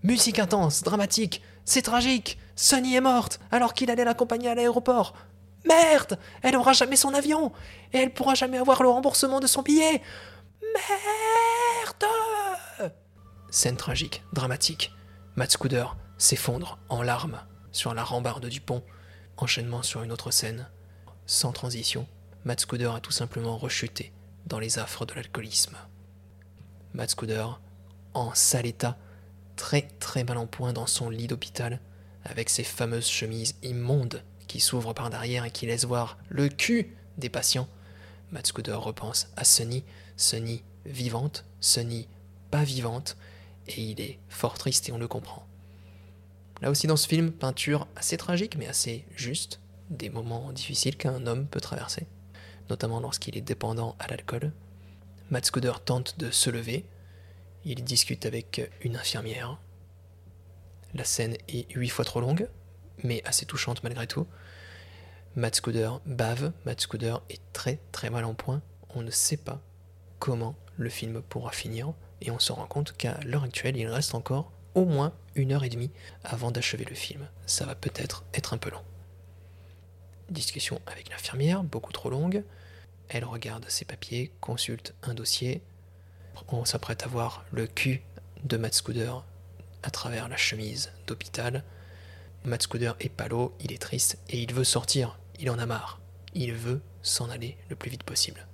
[0.04, 2.38] Musique intense, dramatique, c'est tragique.
[2.56, 5.14] Sonny est morte alors qu'il allait l'accompagner à l'aéroport.
[5.66, 7.52] Merde Elle aura jamais son avion
[7.94, 10.02] et elle pourra jamais avoir le remboursement de son billet.
[10.62, 12.12] Merde
[13.50, 14.94] Scène tragique, dramatique.
[15.36, 18.84] Matt Scooter s'effondre en larmes sur la rambarde du pont.
[19.38, 20.70] Enchaînement sur une autre scène.
[21.26, 22.08] Sans transition,
[22.46, 24.14] Matt Scooter a tout simplement rechuté
[24.46, 25.78] dans les affres de l'alcoolisme.
[26.94, 27.62] Matt Scooter,
[28.14, 28.98] en sale état,
[29.56, 31.80] très très mal en point dans son lit d'hôpital,
[32.24, 36.96] avec ses fameuses chemises immondes qui s'ouvrent par derrière et qui laissent voir le cul
[37.18, 37.68] des patients.
[38.44, 39.84] Scooter repense à Sunny,
[40.18, 42.08] Sunny vivante, Sunny
[42.50, 43.16] pas vivante,
[43.68, 45.46] et il est fort triste et on le comprend.
[46.62, 51.28] Là aussi dans ce film, peinture assez tragique mais assez juste, des moments difficiles qu'un
[51.28, 52.08] homme peut traverser,
[52.70, 54.52] notamment lorsqu'il est dépendant à l'alcool.
[55.42, 56.86] Scooter tente de se lever,
[57.66, 59.58] il discute avec une infirmière.
[60.94, 62.48] La scène est huit fois trop longue,
[63.04, 64.28] mais assez touchante malgré tout.
[65.36, 68.62] Matt Scooter bave, Matt Scooter est très très mal en point.
[68.96, 69.62] On ne sait pas
[70.20, 74.16] comment le film pourra finir, et on se rend compte qu'à l'heure actuelle, il reste
[74.16, 75.92] encore au moins une heure et demie
[76.24, 77.28] avant d'achever le film.
[77.46, 78.84] Ça va peut-être être un peu long.
[80.30, 82.44] Discussion avec l'infirmière, beaucoup trop longue.
[83.10, 85.62] Elle regarde ses papiers, consulte un dossier.
[86.48, 88.02] On s'apprête à voir le cul
[88.44, 89.24] de Matt Scooter
[89.84, 91.64] à travers la chemise d'hôpital.
[92.46, 95.18] Matt Scooter est palo, il est triste et il veut sortir.
[95.40, 96.02] Il en a marre.
[96.34, 98.48] Il veut s'en aller le plus vite possible.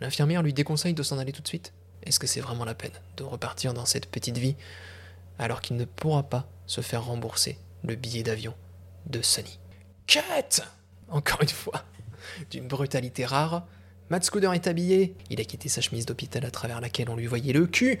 [0.00, 1.72] L'infirmière lui déconseille de s'en aller tout de suite?
[2.02, 4.56] Est-ce que c'est vraiment la peine de repartir dans cette petite vie
[5.38, 8.54] alors qu'il ne pourra pas se faire rembourser le billet d'avion
[9.06, 9.60] de Sunny?
[10.06, 10.62] Cut
[11.08, 11.84] Encore une fois,
[12.50, 13.66] d'une brutalité rare,
[14.08, 17.26] Matt Scooter est habillé, il a quitté sa chemise d'hôpital à travers laquelle on lui
[17.26, 18.00] voyait le cul,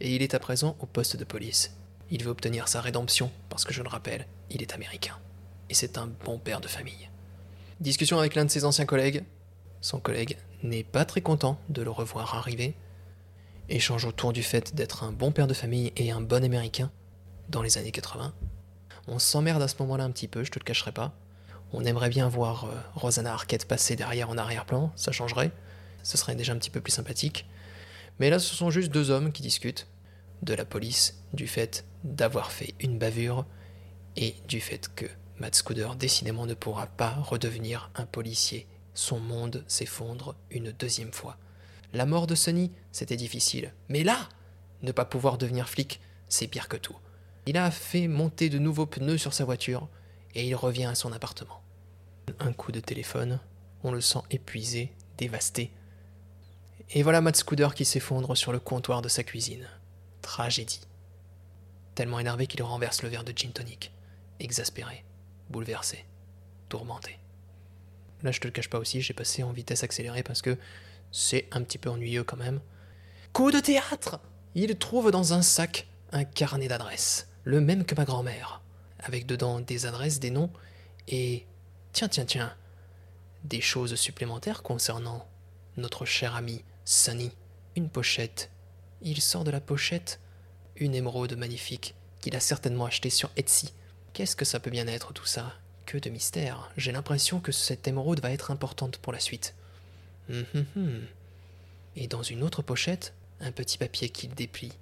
[0.00, 1.76] et il est à présent au poste de police.
[2.10, 5.18] Il veut obtenir sa rédemption, parce que je le rappelle, il est américain.
[5.70, 7.10] Et c'est un bon père de famille.
[7.80, 9.24] Discussion avec l'un de ses anciens collègues.
[9.80, 12.74] Son collègue n'est pas très content de le revoir arriver.
[13.68, 16.90] Échange autour du fait d'être un bon père de famille et un bon américain
[17.48, 18.32] dans les années 80.
[19.08, 21.12] On s'emmerde à ce moment-là un petit peu, je te le cacherai pas.
[21.72, 25.50] On aimerait bien voir euh, Rosanna Arquette passer derrière en arrière-plan, ça changerait.
[26.02, 27.46] Ce serait déjà un petit peu plus sympathique.
[28.18, 29.88] Mais là, ce sont juste deux hommes qui discutent
[30.42, 33.46] de la police, du fait d'avoir fait une bavure
[34.16, 35.06] et du fait que
[35.38, 38.66] Matt Scooter décidément ne pourra pas redevenir un policier.
[38.94, 41.36] Son monde s'effondre une deuxième fois.
[41.92, 43.74] La mort de Sonny, c'était difficile.
[43.88, 44.28] Mais là,
[44.82, 46.96] ne pas pouvoir devenir flic, c'est pire que tout.
[47.46, 49.88] Il a fait monter de nouveaux pneus sur sa voiture
[50.34, 51.62] et il revient à son appartement.
[52.40, 53.38] Un coup de téléphone,
[53.84, 55.70] on le sent épuisé, dévasté.
[56.90, 59.68] Et voilà Matt Scooter qui s'effondre sur le comptoir de sa cuisine.
[60.26, 60.80] Tragédie.
[61.94, 63.92] Tellement énervé qu'il renverse le verre de gin tonic.
[64.40, 65.04] Exaspéré,
[65.50, 66.04] bouleversé,
[66.68, 67.20] tourmenté.
[68.24, 70.58] Là, je te le cache pas aussi, j'ai passé en vitesse accélérée parce que
[71.12, 72.60] c'est un petit peu ennuyeux quand même.
[73.32, 74.18] Coup de théâtre
[74.56, 77.28] Il trouve dans un sac un carnet d'adresses.
[77.44, 78.62] le même que ma grand-mère,
[78.98, 80.50] avec dedans des adresses, des noms,
[81.06, 81.46] et
[81.92, 82.52] tiens, tiens, tiens,
[83.44, 85.28] des choses supplémentaires concernant
[85.76, 87.30] notre cher ami Sunny.
[87.76, 88.50] Une pochette.
[89.02, 90.20] Il sort de la pochette
[90.76, 93.72] une émeraude magnifique qu'il a certainement achetée sur Etsy.
[94.12, 95.54] Qu'est-ce que ça peut bien être tout ça?
[95.84, 96.70] Que de mystère.
[96.76, 99.54] J'ai l'impression que cette émeraude va être importante pour la suite.
[100.30, 101.06] Hum, hum, hum.
[101.94, 104.72] Et dans une autre pochette, un petit papier qu'il déplie,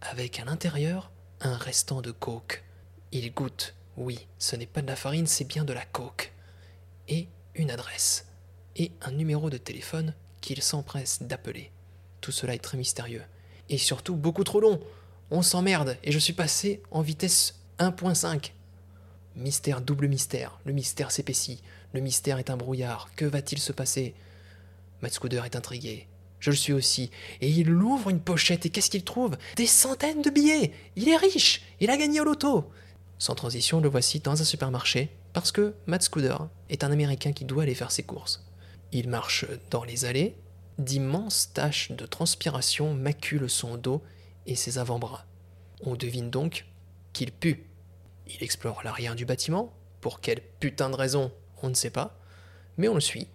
[0.00, 2.64] avec à l'intérieur un restant de coke.
[3.12, 6.32] Il goûte, oui, ce n'est pas de la farine, c'est bien de la coke.
[7.08, 8.26] Et une adresse.
[8.76, 11.70] Et un numéro de téléphone qu'il s'empresse d'appeler.
[12.20, 13.22] Tout cela est très mystérieux.
[13.68, 14.80] Et surtout beaucoup trop long.
[15.30, 18.52] On s'emmerde et je suis passé en vitesse 1.5.
[19.34, 20.58] Mystère, double mystère.
[20.64, 21.62] Le mystère s'épaissit.
[21.92, 23.10] Le mystère est un brouillard.
[23.16, 24.14] Que va-t-il se passer?
[25.02, 26.06] Matt Scooter est intrigué.
[26.38, 27.10] Je le suis aussi.
[27.40, 29.36] Et il ouvre une pochette et qu'est-ce qu'il trouve?
[29.56, 32.70] Des centaines de billets Il est riche Il a gagné au loto
[33.18, 37.44] Sans transition, le voici dans un supermarché parce que Matt Scooter est un Américain qui
[37.44, 38.42] doit aller faire ses courses.
[38.92, 40.34] Il marche dans les allées,
[40.78, 44.02] d'immenses taches de transpiration maculent son dos
[44.46, 45.24] et ses avant-bras.
[45.82, 46.66] On devine donc
[47.12, 47.66] qu'il pue.
[48.26, 52.18] Il explore l'arrière du bâtiment, pour quelle putain de raison, on ne sait pas,
[52.76, 53.28] mais on le suit.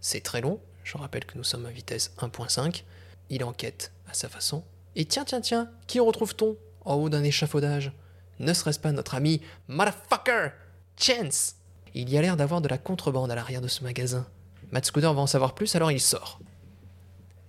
[0.00, 2.84] C'est très long, je rappelle que nous sommes à vitesse 1.5.
[3.30, 4.64] Il enquête à sa façon.
[4.96, 7.92] Et tiens, tiens, tiens, qui retrouve-t-on en haut d'un échafaudage?
[8.38, 10.50] Ne serait-ce pas notre ami Motherfucker
[10.98, 11.56] Chance
[11.94, 14.26] Il y a l'air d'avoir de la contrebande à l'arrière de ce magasin.
[14.72, 16.38] Matt Scooter va en savoir plus, alors il sort.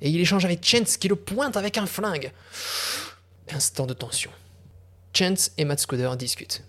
[0.05, 2.31] Et il échange avec Chance qui le pointe avec un flingue.
[3.51, 4.29] Instant de tension.
[5.17, 6.63] Chance et Matt Scooter discutent.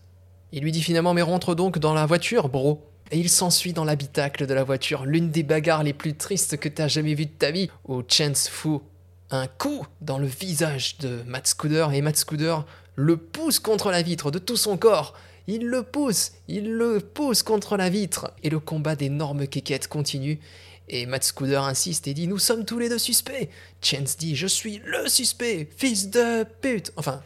[0.52, 2.82] Il lui dit finalement Mais rentre donc dans la voiture, bro.
[3.10, 6.68] Et il s'ensuit dans l'habitacle de la voiture, l'une des bagarres les plus tristes que
[6.68, 8.82] t'as jamais vues de ta vie, où Chance fout
[9.30, 14.00] un coup dans le visage de Matt Scooter et Matt Scooter le pousse contre la
[14.00, 15.12] vitre de tout son corps.
[15.46, 18.32] Il le pousse, il le pousse contre la vitre.
[18.42, 20.40] Et le combat d'énormes quéquettes continue.
[20.88, 23.48] Et Matt Scooter insiste et dit Nous sommes tous les deux suspects.
[23.82, 26.92] Chance dit Je suis le suspect, fils de pute.
[26.96, 27.22] Enfin,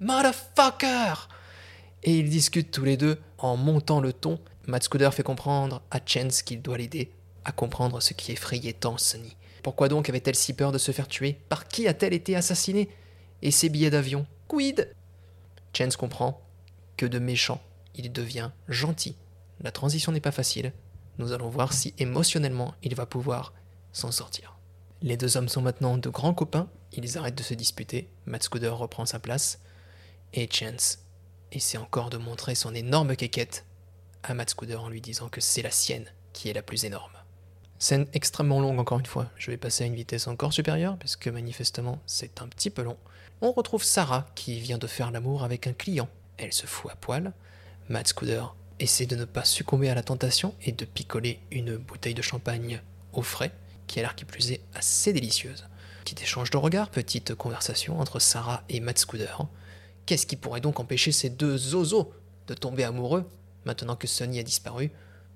[0.00, 1.28] motherfucker
[2.04, 4.38] Et ils discutent tous les deux en montant le ton.
[4.66, 7.10] Matt Scooter fait comprendre à Chance qu'il doit l'aider
[7.44, 9.36] à comprendre ce qui effrayait tant Sunny.
[9.62, 11.38] Pourquoi donc avait-elle si peur de se faire tuer?
[11.48, 12.88] Par qui a-t-elle été assassinée?
[13.42, 14.26] Et ses billets d'avion?
[14.48, 14.94] Quid?
[15.76, 16.40] Chance comprend
[16.96, 17.60] que de méchant,
[17.94, 19.16] il devient gentil.
[19.62, 20.72] La transition n'est pas facile.
[21.20, 23.52] Nous allons voir si émotionnellement il va pouvoir
[23.92, 24.56] s'en sortir.
[25.02, 28.74] Les deux hommes sont maintenant de grands copains, ils arrêtent de se disputer, Matt Scooter
[28.74, 29.60] reprend sa place,
[30.32, 31.00] et Chance
[31.52, 33.66] essaie encore de montrer son énorme quéquette
[34.22, 37.12] à Matt Scooter en lui disant que c'est la sienne qui est la plus énorme.
[37.78, 41.28] Scène extrêmement longue encore une fois, je vais passer à une vitesse encore supérieure, puisque
[41.28, 42.96] manifestement c'est un petit peu long.
[43.42, 46.08] On retrouve Sarah qui vient de faire l'amour avec un client.
[46.38, 47.34] Elle se fout à poil.
[47.90, 48.08] Matt
[48.80, 52.22] Scooter essaie de ne pas succomber à la tentation et de picoler une bouteille de
[52.22, 52.80] champagne
[53.12, 53.52] au frais,
[53.86, 55.66] qui a l'air qui plus est assez délicieuse.
[56.04, 59.46] Petit échange de regards, petite conversation entre Sarah et Matt Scooter.
[60.06, 62.12] Qu'est-ce qui pourrait donc empêcher ces deux zozos
[62.46, 63.24] de tomber amoureux
[63.64, 64.90] maintenant que Sonny a disparu?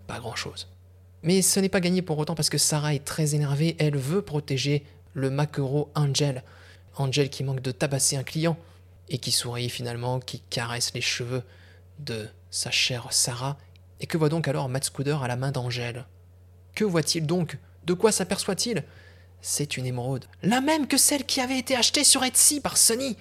[0.06, 0.68] Pas grand-chose.
[1.22, 4.22] Mais ce n'est pas gagné pour autant parce que Sarah est très énervée, elle veut
[4.22, 6.42] protéger le maquereau Angel.
[6.96, 8.56] Angel qui manque de tabasser un client
[9.08, 11.42] et qui sourit finalement, qui caresse les cheveux
[11.98, 13.58] de sa chère Sarah.
[14.00, 16.06] Et que voit donc alors Matt Scooter à la main d'Angel
[16.74, 17.58] Que voit-il donc?
[17.84, 18.84] De quoi s'aperçoit-il?
[19.40, 23.16] C'est une émeraude, la même que celle qui avait été achetée sur Etsy par Sonny.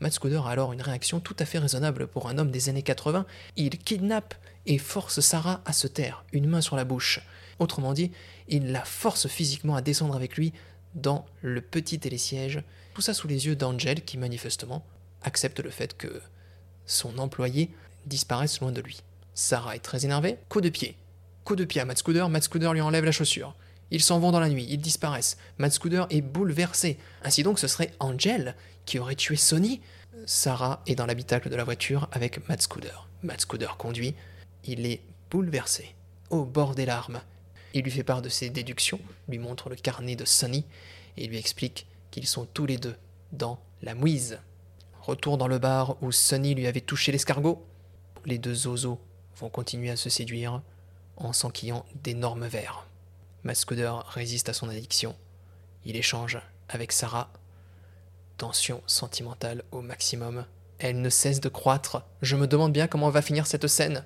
[0.00, 2.82] Matt Scooter a alors une réaction tout à fait raisonnable pour un homme des années
[2.82, 3.26] 80.
[3.56, 4.34] Il kidnappe
[4.66, 7.20] et force Sarah à se taire, une main sur la bouche.
[7.60, 8.10] Autrement dit,
[8.48, 10.52] il la force physiquement à descendre avec lui
[10.94, 12.62] dans le petit télésiège,
[12.94, 14.84] tout ça sous les yeux d'Angel qui manifestement
[15.22, 16.20] accepte le fait que
[16.86, 17.70] son employé
[18.06, 19.02] disparaisse loin de lui.
[19.34, 20.96] Sarah est très énervée, coup de pied.
[21.44, 23.54] Coup de pied à Matt Scooter, Matt Scooter lui enlève la chaussure.
[23.90, 25.36] Ils s'en vont dans la nuit, ils disparaissent.
[25.58, 26.98] Matt Scooter est bouleversé.
[27.24, 28.54] Ainsi donc, ce serait Angel
[28.86, 29.80] qui aurait tué Sonny.
[30.24, 33.08] Sarah est dans l'habitacle de la voiture avec Matt Scooter.
[33.22, 34.14] Matt Scooter conduit.
[34.64, 35.94] Il est bouleversé,
[36.30, 37.20] au bord des larmes.
[37.74, 40.64] Il lui fait part de ses déductions, lui montre le carnet de Sonny
[41.16, 42.94] et lui explique qu'ils sont tous les deux
[43.32, 44.38] dans la mouise.
[45.00, 47.66] Retour dans le bar où Sonny lui avait touché l'escargot.
[48.24, 49.00] Les deux zozos
[49.36, 50.62] vont continuer à se séduire
[51.16, 52.86] en s'enquillant d'énormes verres.
[53.44, 55.16] Mascudeur résiste à son addiction.
[55.84, 57.32] Il échange avec Sarah.
[58.36, 60.44] Tension sentimentale au maximum.
[60.78, 62.04] Elle ne cesse de croître.
[62.22, 64.04] Je me demande bien comment va finir cette scène.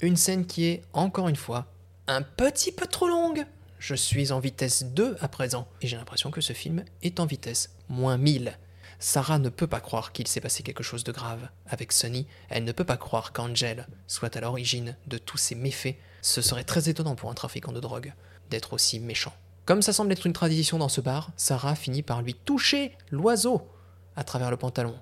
[0.00, 1.66] Une scène qui est, encore une fois,
[2.06, 3.46] un petit peu trop longue.
[3.78, 7.26] Je suis en vitesse 2 à présent, et j'ai l'impression que ce film est en
[7.26, 8.58] vitesse moins 1000.
[8.98, 12.64] Sarah ne peut pas croire qu'il s'est passé quelque chose de grave avec Sonny, elle
[12.64, 15.96] ne peut pas croire qu'Angel soit à l'origine de tous ces méfaits.
[16.22, 18.12] Ce serait très étonnant pour un trafiquant de drogue
[18.50, 19.34] d'être aussi méchant.
[19.64, 23.66] Comme ça semble être une tradition dans ce bar, Sarah finit par lui toucher l'oiseau
[24.16, 24.98] à travers le pantalon.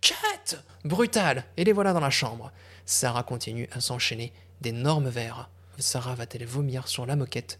[0.00, 2.52] Cat Brutal Et les voilà dans la chambre.
[2.84, 5.50] Sarah continue à s'enchaîner d'énormes verres.
[5.78, 7.58] Sarah va-t-elle vomir sur la moquette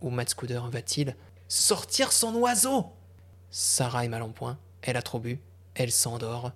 [0.00, 1.16] Ou Matt Scooter va-t-il
[1.48, 2.92] sortir son oiseau?
[3.50, 5.40] Sarah est mal en point, elle a trop bu,
[5.74, 6.52] elle s'endort.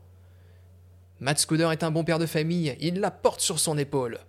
[1.19, 4.21] Matt Scooter est un bon père de famille, il la porte sur son épaule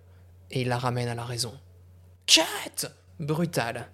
[0.50, 1.54] et il la ramène à la raison.
[2.26, 3.88] Cat Brutal.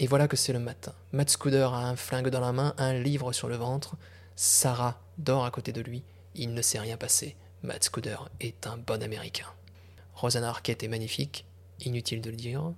[0.00, 0.92] Et voilà que c'est le matin.
[1.12, 3.96] Matt Scooter a un flingue dans la main, un livre sur le ventre.
[4.36, 6.02] Sarah dort à côté de lui.
[6.34, 7.36] Il ne s'est rien passé.
[7.62, 9.46] Matt Scooter est un bon américain.
[10.14, 11.46] Rosanna Arquette est magnifique,
[11.80, 12.72] inutile de le dire.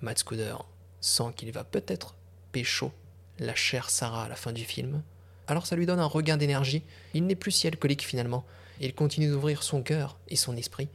[0.00, 0.64] Matt Scooter
[1.00, 2.14] sent qu'il va peut-être
[2.52, 2.92] pécho
[3.38, 5.02] la chère Sarah à la fin du film.
[5.50, 6.84] Alors ça lui donne un regain d'énergie.
[7.12, 8.44] Il n'est plus si alcoolique finalement.
[8.80, 10.88] Il continue d'ouvrir son cœur et son esprit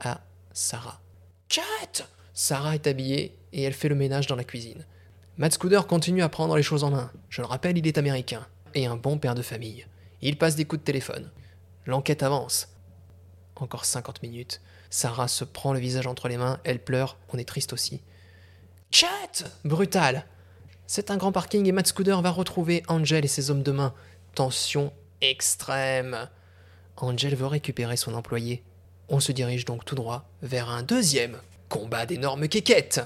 [0.00, 0.20] à
[0.52, 1.00] Sarah.
[1.48, 4.84] Cat Sarah est habillée et elle fait le ménage dans la cuisine.
[5.38, 7.10] Matt Scooter continue à prendre les choses en main.
[7.30, 9.86] Je le rappelle, il est américain et un bon père de famille.
[10.20, 11.30] Il passe des coups de téléphone.
[11.86, 12.68] L'enquête avance.
[13.54, 14.60] Encore 50 minutes.
[14.90, 18.02] Sarah se prend le visage entre les mains, elle pleure, on est triste aussi.
[18.90, 20.26] Chat Brutal
[20.88, 23.92] C'est un grand parking et Matt Scooter va retrouver Angel et ses hommes de main.
[24.34, 26.28] Tension extrême.
[26.96, 28.62] Angel veut récupérer son employé.
[29.08, 33.00] On se dirige donc tout droit vers un deuxième combat d'énormes quéquettes.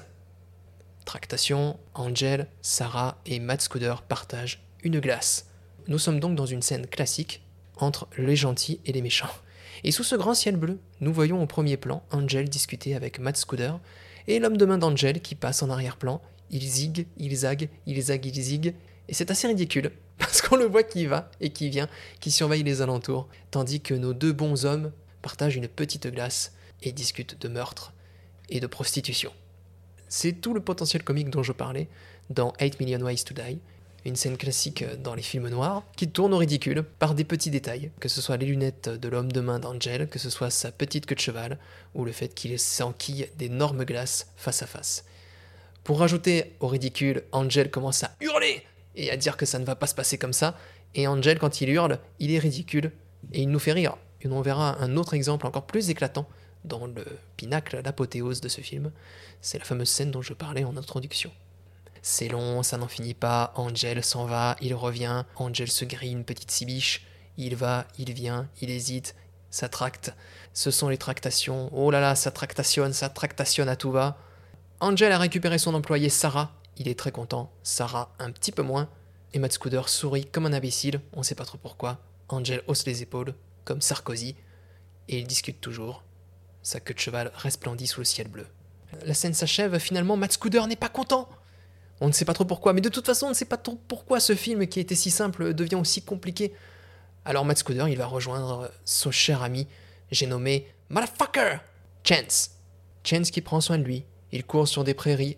[1.07, 5.47] Tractation, Angel, Sarah et Matt Scooter partagent une glace.
[5.89, 7.43] Nous sommes donc dans une scène classique
[7.79, 9.27] entre les gentils et les méchants.
[9.85, 13.39] Et sous ce grand ciel bleu, nous voyons au premier plan Angel discuter avec Matt
[13.39, 13.81] Scooter
[14.27, 16.21] et l'homme de main d'Angel qui passe en arrière-plan.
[16.51, 18.75] Il zigue, il zague, il zague, il zigue.
[19.09, 21.89] Et c'est assez ridicule parce qu'on le voit qui va et qui vient,
[22.21, 26.93] qui surveille les alentours, tandis que nos deux bons hommes partagent une petite glace et
[26.93, 27.93] discutent de meurtre
[28.49, 29.33] et de prostitution.
[30.09, 31.89] C'est tout le potentiel comique dont je parlais
[32.31, 33.59] dans 8 Million Ways to Die,
[34.05, 37.91] une scène classique dans les films noirs, qui tourne au ridicule par des petits détails,
[38.01, 41.07] que ce soit les lunettes de l'homme de main d'Angel, que ce soit sa petite
[41.07, 41.59] queue de cheval,
[41.95, 45.05] ou le fait qu'il s'enquille d'énormes glaces face à face.
[45.85, 48.63] Pour rajouter au ridicule, Angel commence à hurler
[48.97, 50.57] et à dire que ça ne va pas se passer comme ça,
[50.95, 52.93] et Angel, quand il hurle, il est ridicule,
[53.33, 53.97] et il nous fait rire.
[54.21, 56.27] Et on verra un autre exemple encore plus éclatant
[56.65, 57.05] dans le
[57.37, 58.93] pinacle, l'apothéose de ce film.
[59.41, 61.31] C'est la fameuse scène dont je parlais en introduction.
[62.03, 66.25] C'est long, ça n'en finit pas, Angel s'en va, il revient, Angel se grille une
[66.25, 67.03] petite cibiche,
[67.37, 69.15] il va, il vient, il hésite,
[69.51, 70.13] ça tracte.
[70.55, 74.19] Ce sont les tractations, oh là là, ça tractationne, ça tractationne à tout va.
[74.83, 78.89] Angel a récupéré son employé Sarah, il est très content, Sarah un petit peu moins,
[79.35, 81.99] et Matt Scooter sourit comme un imbécile, on sait pas trop pourquoi.
[82.31, 83.35] Angel hausse les épaules,
[83.67, 84.37] comme Sarkozy,
[85.09, 86.03] et ils discutent toujours.
[86.63, 88.47] Sa queue de cheval resplendit sous le ciel bleu.
[89.05, 91.29] La scène s'achève, finalement Matt Scooter n'est pas content.
[92.01, 93.79] On ne sait pas trop pourquoi, mais de toute façon, on ne sait pas trop
[93.87, 96.55] pourquoi ce film qui était si simple devient aussi compliqué.
[97.27, 99.67] Alors Matt Scooter, il va rejoindre son cher ami,
[100.11, 101.59] j'ai nommé Motherfucker
[102.03, 102.53] Chance.
[103.05, 104.05] Chance qui prend soin de lui.
[104.33, 105.37] Il court sur des prairies.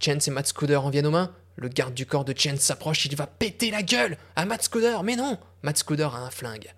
[0.00, 1.32] Chance et Matt Scooter en viennent aux mains.
[1.56, 5.02] Le garde du corps de Chance s'approche, il va péter la gueule à Matt Scooter.
[5.02, 6.74] Mais non Matt Scooter a un flingue.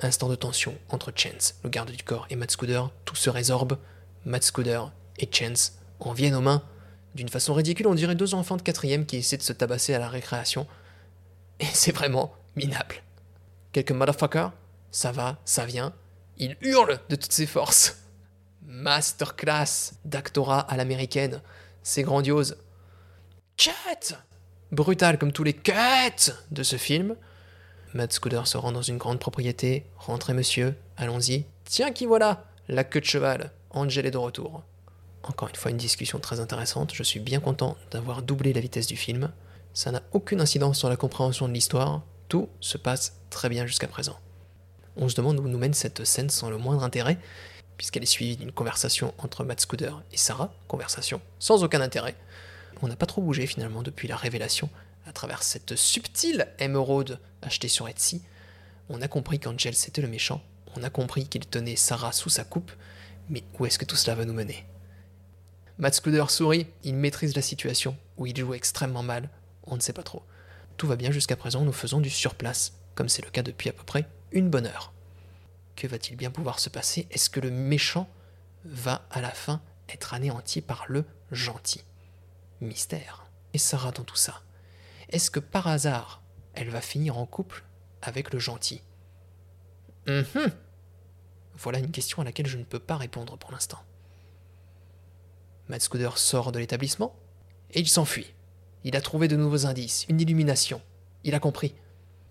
[0.00, 2.90] Instant de tension entre Chance, le garde du corps, et Matt Scooter.
[3.04, 3.78] Tout se résorbe.
[4.24, 6.62] Matt Scooter et Chance en viennent aux mains.
[7.14, 9.98] D'une façon ridicule, on dirait deux enfants de quatrième qui essaient de se tabasser à
[9.98, 10.66] la récréation.
[11.60, 12.96] Et c'est vraiment minable.
[13.72, 14.52] Quelques motherfuckers,
[14.90, 15.94] ça va, ça vient.
[16.38, 17.96] Il hurle de toutes ses forces.
[18.66, 21.40] Masterclass d'actorat à l'américaine.
[21.82, 22.56] C'est grandiose.
[23.56, 24.16] Cut
[24.72, 27.16] Brutal comme tous les cuts de ce film.
[27.94, 29.86] Matt Scooter se rend dans une grande propriété.
[29.96, 31.46] Rentrez, monsieur, allons-y.
[31.64, 32.44] Tiens, qui voilà?
[32.68, 33.52] La queue de cheval.
[33.70, 34.64] Angel est de retour.
[35.22, 36.92] Encore une fois, une discussion très intéressante.
[36.94, 39.30] Je suis bien content d'avoir doublé la vitesse du film.
[39.74, 42.02] Ça n'a aucune incidence sur la compréhension de l'histoire.
[42.28, 44.18] Tout se passe très bien jusqu'à présent.
[44.96, 47.18] On se demande où nous mène cette scène sans le moindre intérêt,
[47.76, 52.16] puisqu'elle est suivie d'une conversation entre Matt Scooter et Sarah, conversation sans aucun intérêt.
[52.82, 54.68] On n'a pas trop bougé finalement depuis la révélation
[55.06, 58.22] à travers cette subtile émeraude achetée sur Etsy.
[58.88, 60.42] On a compris qu'Angel c'était le méchant,
[60.76, 62.72] on a compris qu'il tenait Sarah sous sa coupe,
[63.28, 64.66] mais où est-ce que tout cela va nous mener?
[65.78, 69.28] Matt Scooter sourit, il maîtrise la situation, ou il joue extrêmement mal,
[69.66, 70.22] on ne sait pas trop.
[70.76, 73.72] Tout va bien jusqu'à présent, nous faisons du surplace, comme c'est le cas depuis à
[73.72, 74.92] peu près une bonne heure.
[75.76, 77.06] Que va-t-il bien pouvoir se passer?
[77.10, 78.08] Est-ce que le méchant
[78.64, 81.84] va à la fin être anéanti par le gentil?
[82.60, 83.26] Mystère.
[83.52, 84.42] Et Sarah dans tout ça?
[85.10, 86.22] Est-ce que par hasard,
[86.54, 87.62] elle va finir en couple
[88.02, 88.82] avec le gentil?
[91.54, 93.82] Voilà une question à laquelle je ne peux pas répondre pour l'instant.
[95.68, 97.14] Matt Scooter sort de l'établissement
[97.70, 98.32] et il s'enfuit.
[98.84, 100.80] Il a trouvé de nouveaux indices, une illumination.
[101.24, 101.74] Il a compris.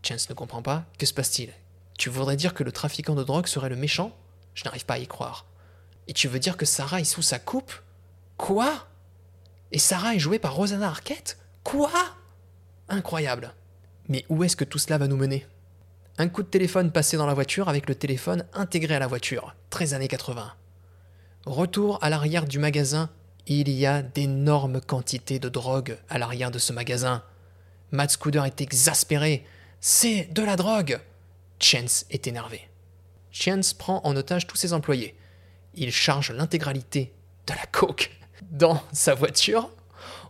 [0.04, 0.86] Chance ne comprend pas.
[0.98, 1.52] Que se passe-t-il?
[1.98, 4.16] Tu voudrais dire que le trafiquant de drogue serait le méchant?
[4.54, 5.46] Je n'arrive pas à y croire.
[6.08, 7.74] Et tu veux dire que Sarah est sous sa coupe?
[8.38, 8.88] Quoi?
[9.72, 11.38] Et Sarah est jouée par Rosanna Arquette?
[11.64, 11.91] Quoi?
[12.89, 13.54] Incroyable.
[14.08, 15.46] Mais où est-ce que tout cela va nous mener?
[16.18, 19.56] Un coup de téléphone passé dans la voiture avec le téléphone intégré à la voiture,
[19.72, 20.54] 13 années 80.
[21.46, 23.10] Retour à l'arrière du magasin,
[23.48, 27.24] il y a d'énormes quantités de drogue à l'arrière de ce magasin.
[27.91, 29.46] Matt Scooter est exaspéré.
[29.82, 31.00] C'est de la drogue
[31.60, 32.68] Chance est énervé.
[33.32, 35.16] Chance prend en otage tous ses employés.
[35.74, 37.14] Il charge l'intégralité
[37.47, 38.12] de la coke
[38.51, 39.70] dans sa voiture.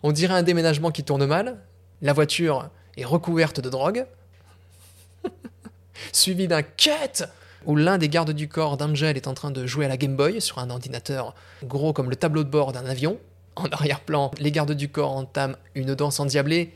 [0.04, 1.60] On dirait un déménagement qui tourne mal.
[2.02, 4.06] La voiture est recouverte de drogue.
[6.12, 7.26] Suivi d'un cut
[7.66, 10.16] où l'un des gardes du corps d'Angel est en train de jouer à la Game
[10.16, 13.20] Boy sur un ordinateur gros comme le tableau de bord d'un avion.
[13.56, 16.76] En arrière-plan, les gardes du corps entament une danse endiablée.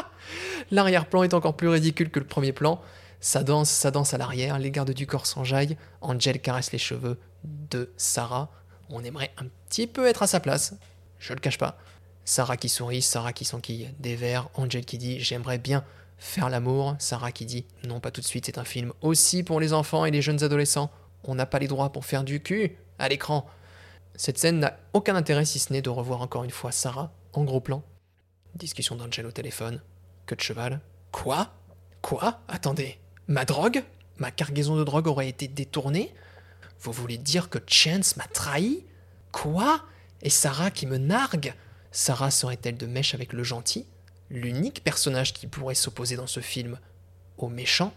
[0.70, 2.80] L'arrière-plan est encore plus ridicule que le premier plan.
[3.20, 7.18] Ça danse, ça danse à l'arrière, les gardes du corps s'enjaillent, Angel caresse les cheveux
[7.44, 8.50] de Sarah.
[8.90, 10.74] On aimerait un petit peu être à sa place,
[11.18, 11.78] je le cache pas.
[12.24, 15.84] Sarah qui sourit, Sarah qui s'enquille des verres, Angel qui dit j'aimerais bien
[16.18, 19.60] faire l'amour, Sarah qui dit non pas tout de suite, c'est un film aussi pour
[19.60, 20.90] les enfants et les jeunes adolescents.
[21.24, 23.46] On n'a pas les droits pour faire du cul à l'écran.
[24.14, 27.44] Cette scène n'a aucun intérêt si ce n'est de revoir encore une fois Sarah en
[27.44, 27.82] gros plan.
[28.54, 29.82] Discussion d'Angel au téléphone.
[30.24, 30.80] Que de cheval.
[31.12, 31.52] Quoi?
[32.00, 32.40] Quoi?
[32.48, 32.98] Attendez.
[33.28, 33.82] Ma drogue
[34.18, 36.14] Ma cargaison de drogue aurait été détournée
[36.80, 38.84] Vous voulez dire que Chance m'a trahi?
[39.32, 39.82] Quoi?
[40.22, 41.54] Et Sarah qui me nargue?
[41.90, 43.84] Sarah serait-elle de mèche avec le gentil?
[44.30, 46.78] L'unique personnage qui pourrait s'opposer dans ce film
[47.36, 47.92] au méchant?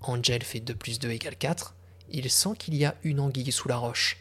[0.00, 1.74] Angel fait 2 plus 2 égale 4.
[2.10, 4.18] Il sent qu'il y a une anguille sous la roche.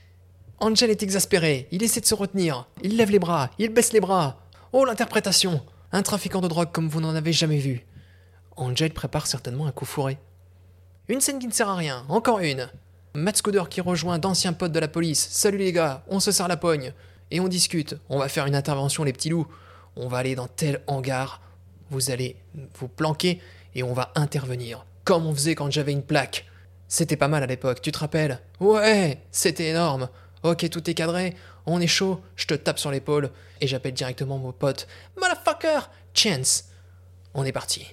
[0.59, 3.99] Angel est exaspéré, il essaie de se retenir, il lève les bras, il baisse les
[3.99, 4.39] bras.
[4.71, 7.85] Oh l'interprétation Un trafiquant de drogue comme vous n'en avez jamais vu.
[8.55, 10.17] Angel prépare certainement un coup fourré.
[11.07, 12.67] Une scène qui ne sert à rien, encore une.
[13.13, 15.27] Matt Scooter qui rejoint d'anciens potes de la police.
[15.29, 16.93] Salut les gars, on se serre la pogne.
[17.29, 19.47] Et on discute, on va faire une intervention les petits loups.
[19.95, 21.41] On va aller dans tel hangar,
[21.91, 22.37] vous allez
[22.79, 23.39] vous planquer
[23.75, 24.83] et on va intervenir.
[25.03, 26.45] Comme on faisait quand j'avais une plaque.
[26.87, 28.39] C'était pas mal à l'époque, tu te rappelles?
[28.59, 30.09] Ouais, c'était énorme.
[30.41, 31.35] Ok, tout est cadré,
[31.67, 33.29] on est chaud, je te tape sur l'épaule
[33.61, 34.87] et j'appelle directement mon pote.
[35.17, 36.65] Motherfucker Chance
[37.35, 37.87] On est parti.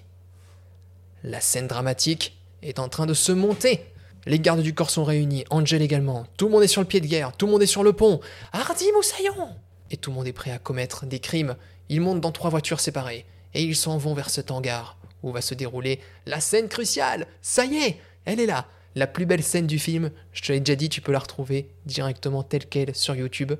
[1.25, 3.85] La scène dramatique est en train de se monter.
[4.27, 6.27] Les gardes du corps sont réunis, Angel également.
[6.37, 7.93] Tout le monde est sur le pied de guerre, tout le monde est sur le
[7.93, 8.21] pont.
[8.53, 9.49] Hardy Moussaillon
[9.91, 11.57] Et tout le monde est prêt à commettre des crimes.
[11.89, 15.41] Ils montent dans trois voitures séparées et ils s'en vont vers cet hangar où va
[15.41, 17.27] se dérouler la scène cruciale.
[17.41, 18.67] Ça y est, elle est là.
[18.95, 21.69] La plus belle scène du film, je te l'ai déjà dit, tu peux la retrouver
[21.87, 23.53] directement telle qu'elle sur YouTube.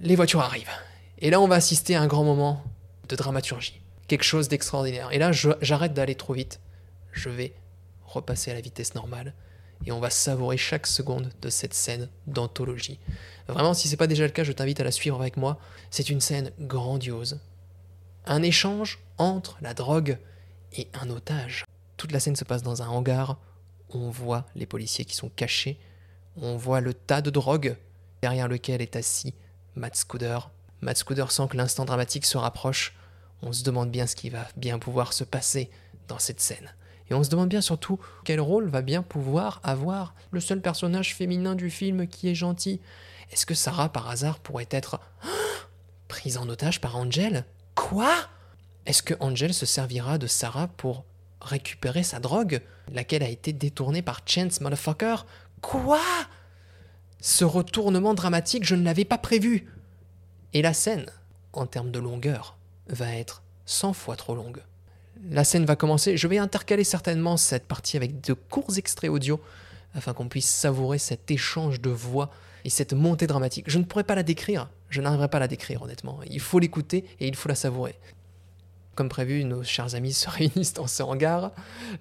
[0.00, 0.70] Les voitures arrivent.
[1.18, 2.64] Et là, on va assister à un grand moment
[3.08, 3.80] de dramaturgie.
[4.08, 5.10] Quelque chose d'extraordinaire.
[5.12, 6.60] Et là, j'arrête d'aller trop vite.
[7.12, 7.52] Je vais
[8.14, 9.34] repasser à la vitesse normale.
[9.86, 12.98] Et on va savourer chaque seconde de cette scène d'anthologie.
[13.48, 15.58] Vraiment, si c'est pas déjà le cas, je t'invite à la suivre avec moi.
[15.90, 17.40] C'est une scène grandiose.
[18.26, 20.18] Un échange entre la drogue
[20.72, 21.64] et un otage.
[21.96, 23.38] Toute la scène se passe dans un hangar.
[23.90, 25.78] On voit les policiers qui sont cachés.
[26.36, 27.76] On voit le tas de drogue
[28.22, 29.34] derrière lequel est assis
[29.74, 30.50] Matt Scooter.
[30.80, 32.94] Matt Scooter sent que l'instant dramatique se rapproche.
[33.42, 35.70] On se demande bien ce qui va bien pouvoir se passer
[36.08, 36.72] dans cette scène.
[37.10, 41.14] Et on se demande bien surtout quel rôle va bien pouvoir avoir le seul personnage
[41.14, 42.80] féminin du film qui est gentil.
[43.30, 45.00] Est-ce que Sarah, par hasard, pourrait être
[46.08, 47.44] prise en otage par Angel?
[47.74, 48.12] Quoi?
[48.86, 51.04] Est-ce que Angel se servira de Sarah pour
[51.40, 55.26] récupérer sa drogue, laquelle a été détournée par Chance Motherfucker?
[55.60, 56.00] Quoi?
[57.20, 59.72] Ce retournement dramatique, je ne l'avais pas prévu.
[60.52, 61.06] Et la scène,
[61.52, 62.56] en termes de longueur,
[62.88, 64.62] va être 100 fois trop longue.
[65.30, 69.40] La scène va commencer, je vais intercaler certainement cette partie avec de courts extraits audio
[69.94, 72.30] afin qu'on puisse savourer cet échange de voix
[72.64, 73.66] et cette montée dramatique.
[73.68, 76.20] Je ne pourrais pas la décrire, je n'arriverai pas à la décrire honnêtement.
[76.28, 77.94] Il faut l'écouter et il faut la savourer.
[78.94, 81.52] Comme prévu, nos chers amis se réunissent dans ce hangar.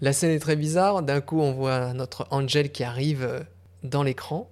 [0.01, 1.01] La scène est très bizarre.
[1.01, 3.39] D'un coup, on voit notre Angel qui arrive euh,
[3.83, 4.49] dans l'écran.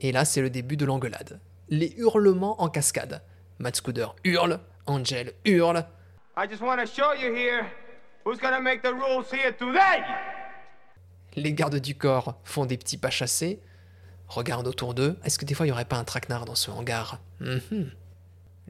[0.00, 1.40] Et là, c'est le début de l'engueulade.
[1.68, 3.22] Les hurlements en cascade.
[3.58, 5.84] Matt Scooter hurle, Angel hurle.
[6.36, 7.32] I just want to show you
[8.24, 10.02] who's gonna make the rules here today?
[11.36, 13.60] Les gardes du corps font des petits pas chassés
[14.28, 15.18] regardent autour d'eux.
[15.24, 17.20] Est-ce que des fois il n'y aurait pas un traquenard dans ce hangar?
[17.40, 17.90] Mhm.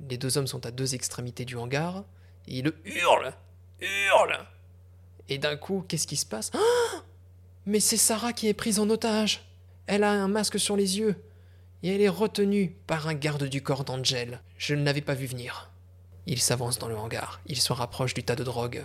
[0.09, 2.05] Les deux hommes sont à deux extrémités du hangar.
[2.47, 3.33] ils hurlent,
[3.81, 4.47] hurlent.
[5.29, 6.51] Et d'un coup, qu'est-ce qui se passe?
[6.55, 7.03] Ah
[7.65, 9.45] Mais c'est Sarah qui est prise en otage.
[9.87, 11.17] Elle a un masque sur les yeux.
[11.83, 14.41] Et elle est retenue par un garde du corps d'Angel.
[14.59, 15.71] Je ne l'avais pas vu venir.
[16.27, 17.41] Il s'avance dans le hangar.
[17.47, 18.85] Il se rapproche du tas de drogue.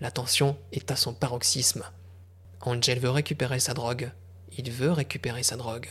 [0.00, 1.84] La tension est à son paroxysme.
[2.60, 4.10] Angel veut récupérer sa drogue.
[4.58, 5.88] Il veut récupérer sa drogue.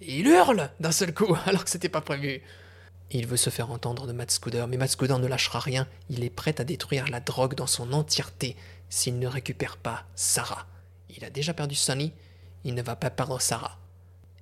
[0.00, 2.42] Et il hurle d'un seul coup, alors que c'était pas prévu.
[3.10, 5.86] Il veut se faire entendre de Matt Scooter, mais Matt Scooter ne lâchera rien.
[6.08, 8.56] Il est prêt à détruire la drogue dans son entièreté
[8.88, 10.66] s'il ne récupère pas Sarah.
[11.10, 12.12] Il a déjà perdu Sonny,
[12.64, 13.78] il ne va pas perdre Sarah.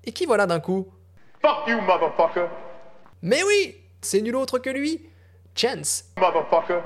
[0.05, 0.89] Et qui voilà d'un coup?
[1.43, 2.49] Fuck you, motherfucker.
[3.21, 5.09] Mais oui C'est nul autre que lui
[5.55, 6.81] Chance Motherfucker.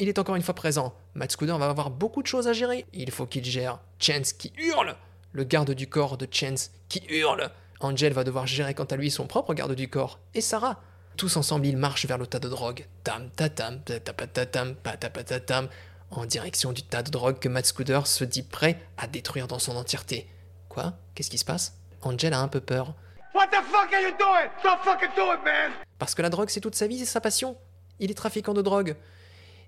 [0.00, 0.92] Il est encore une fois présent.
[1.14, 2.84] Matt Scooter va avoir beaucoup de choses à gérer.
[2.92, 4.96] Il faut qu'il gère Chance qui hurle,
[5.32, 7.50] le garde du corps de Chance qui hurle.
[7.80, 10.18] Angel va devoir gérer quant à lui son propre garde du corps.
[10.34, 10.80] Et Sarah.
[11.16, 12.86] Tous ensemble, ils marchent vers le tas de drogue.
[13.04, 15.68] Tam tatam, patapatatam, patapatatam,
[16.10, 19.60] en direction du tas de drogue que Matt Scooter se dit prêt à détruire dans
[19.60, 20.28] son entièreté.
[20.68, 20.94] Quoi?
[21.14, 21.78] Qu'est-ce qui se passe?
[22.02, 22.94] Angel a un peu peur.
[23.32, 24.50] What the fuck are you doing?
[24.64, 25.70] Don't fucking do it, man.
[26.00, 27.56] Parce que la drogue, c'est toute sa vie, c'est sa passion.
[28.00, 28.96] Il est trafiquant de drogue.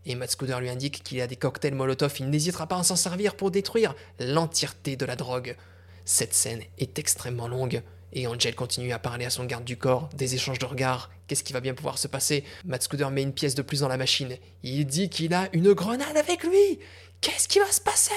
[0.06, 2.94] Et Matt Scooter lui indique qu'il a des cocktails Molotov, il n'hésitera pas à s'en
[2.94, 5.56] servir pour détruire l'entièreté de la drogue.
[6.04, 7.82] Cette scène est extrêmement longue,
[8.12, 11.10] et Angel continue à parler à son garde du corps, des échanges de regards.
[11.26, 12.44] Qu'est-ce qui va bien pouvoir se passer?
[12.64, 14.36] Matt Scooter met une pièce de plus dans la machine.
[14.62, 16.78] Il dit qu'il a une grenade avec lui
[17.20, 18.12] Qu'est-ce qui va se passer?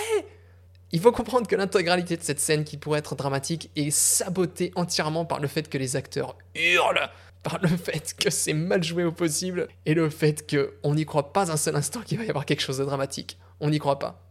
[0.92, 5.26] Il faut comprendre que l'intégralité de cette scène qui pourrait être dramatique est sabotée entièrement
[5.26, 7.10] par le fait que les acteurs hurlent,
[7.44, 11.34] par le fait que c'est mal joué au possible, et le fait qu'on n'y croit
[11.34, 13.38] pas un seul instant qu'il va y avoir quelque chose de dramatique.
[13.60, 14.22] On n'y croit pas.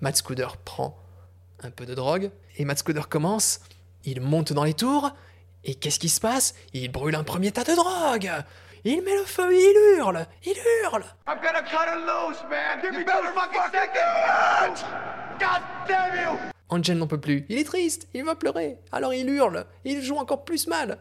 [0.00, 0.98] Matt Scooter prend
[1.62, 3.60] un peu de drogue, et Matt Scooter commence,
[4.04, 5.12] il monte dans les tours,
[5.64, 6.54] et qu'est-ce qui se passe?
[6.72, 8.30] Il brûle un premier tas de drogue
[8.84, 11.04] il met le feu, il hurle, il hurle.
[11.28, 12.80] I'm gonna cut it loose, man.
[12.82, 14.84] Give me two fucking seconds.
[15.38, 16.38] God damn you.
[16.68, 17.46] Angel n'en peut plus.
[17.48, 18.78] Il est triste, il va pleurer.
[18.90, 20.98] Alors il hurle, il joue encore plus mal.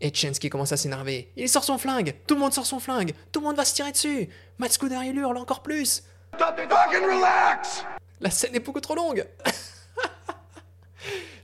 [0.00, 1.32] Et Chensky commence à s'énerver.
[1.36, 3.74] Il sort son flingue, tout le monde sort son flingue, tout le monde va se
[3.74, 4.28] tirer dessus.
[4.68, 6.04] Scooter il hurle encore plus.
[6.32, 7.84] Relax.
[8.20, 9.26] La scène est beaucoup trop longue.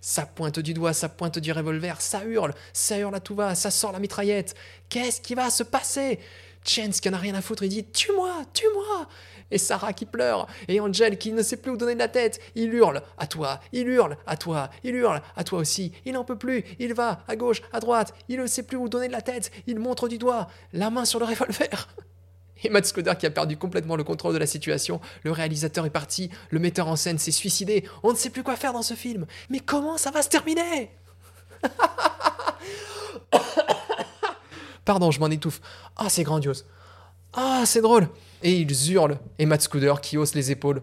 [0.01, 3.55] Ça pointe du doigt, ça pointe du revolver, ça hurle, ça hurle à tout va,
[3.55, 4.55] ça sort la mitraillette.
[4.91, 6.21] Qu'est-ce qui va se passer?
[6.63, 9.09] Chance qui en a rien à foutre, il dit Tue-moi, tue-moi
[9.51, 12.41] Et Sarah qui pleure, et Angel qui ne sait plus où donner de la tête.
[12.55, 15.93] Il hurle à toi, il hurle à toi, il hurle à toi aussi.
[16.05, 18.89] Il n'en peut plus, il va à gauche, à droite, il ne sait plus où
[18.89, 19.51] donner de la tête.
[19.67, 21.89] Il montre du doigt, la main sur le revolver.
[22.65, 25.01] Et Matt Scooter qui a perdu complètement le contrôle de la situation.
[25.23, 27.85] Le réalisateur est parti, le metteur en scène s'est suicidé.
[28.03, 29.27] On ne sait plus quoi faire dans ce film.
[29.51, 30.91] Mais comment ça va se terminer?
[34.85, 35.61] Pardon, je m'en étouffe.
[35.97, 36.65] Ah, c'est grandiose.
[37.33, 38.09] Ah, c'est drôle.
[38.45, 39.19] Et ils hurlent.
[39.39, 40.83] Et Matt Scooter qui hausse les épaules.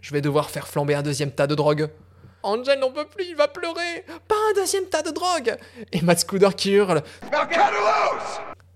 [0.00, 1.88] Je vais devoir faire flamber un deuxième tas de drogue.
[2.42, 4.04] Angel n'en peut plus, il va pleurer.
[4.28, 5.56] Pas un deuxième tas de drogue.
[5.92, 7.02] Et Matt Scooter qui hurle.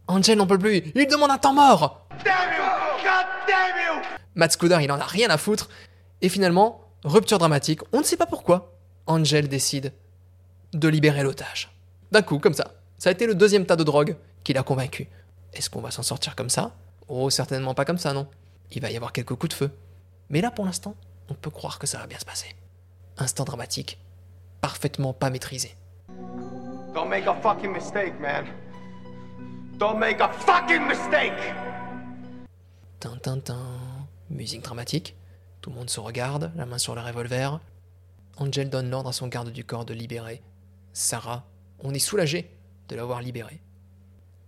[0.07, 2.07] Angel n'en peut plus, il demande un temps mort.
[2.25, 2.63] Damn you.
[3.03, 4.03] God damn you.
[4.35, 5.69] Matt Scooter, il en a rien à foutre.
[6.23, 8.73] Et finalement, rupture dramatique, on ne sait pas pourquoi.
[9.07, 9.93] Angel décide
[10.73, 11.71] de libérer l'otage.
[12.13, 12.75] D'un coup, comme ça.
[12.99, 15.09] Ça a été le deuxième tas de drogue qui l'a convaincu.
[15.53, 16.73] Est-ce qu'on va s'en sortir comme ça?
[17.13, 18.29] Oh, certainement pas comme ça, non.
[18.71, 19.71] Il va y avoir quelques coups de feu.
[20.29, 20.95] Mais là, pour l'instant,
[21.29, 22.55] on peut croire que ça va bien se passer.
[23.19, 23.99] Instant dramatique,
[24.61, 25.75] parfaitement pas maîtrisé.
[26.95, 28.47] Don't make a fucking mistake, man.
[29.77, 31.33] Don't make a fucking mistake.
[33.01, 33.59] Tintintin.
[34.31, 35.17] Musique dramatique.
[35.63, 37.59] Tout le monde se regarde, la main sur le revolver.
[38.37, 40.43] Angel donne l'ordre à son garde du corps de libérer
[40.93, 41.45] Sarah.
[41.81, 42.57] On est soulagé
[42.89, 43.61] de l'avoir libérée.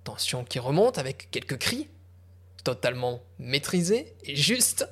[0.04, 1.88] Tension qui remonte avec quelques cris.
[2.64, 4.88] Totalement maîtrisé et juste.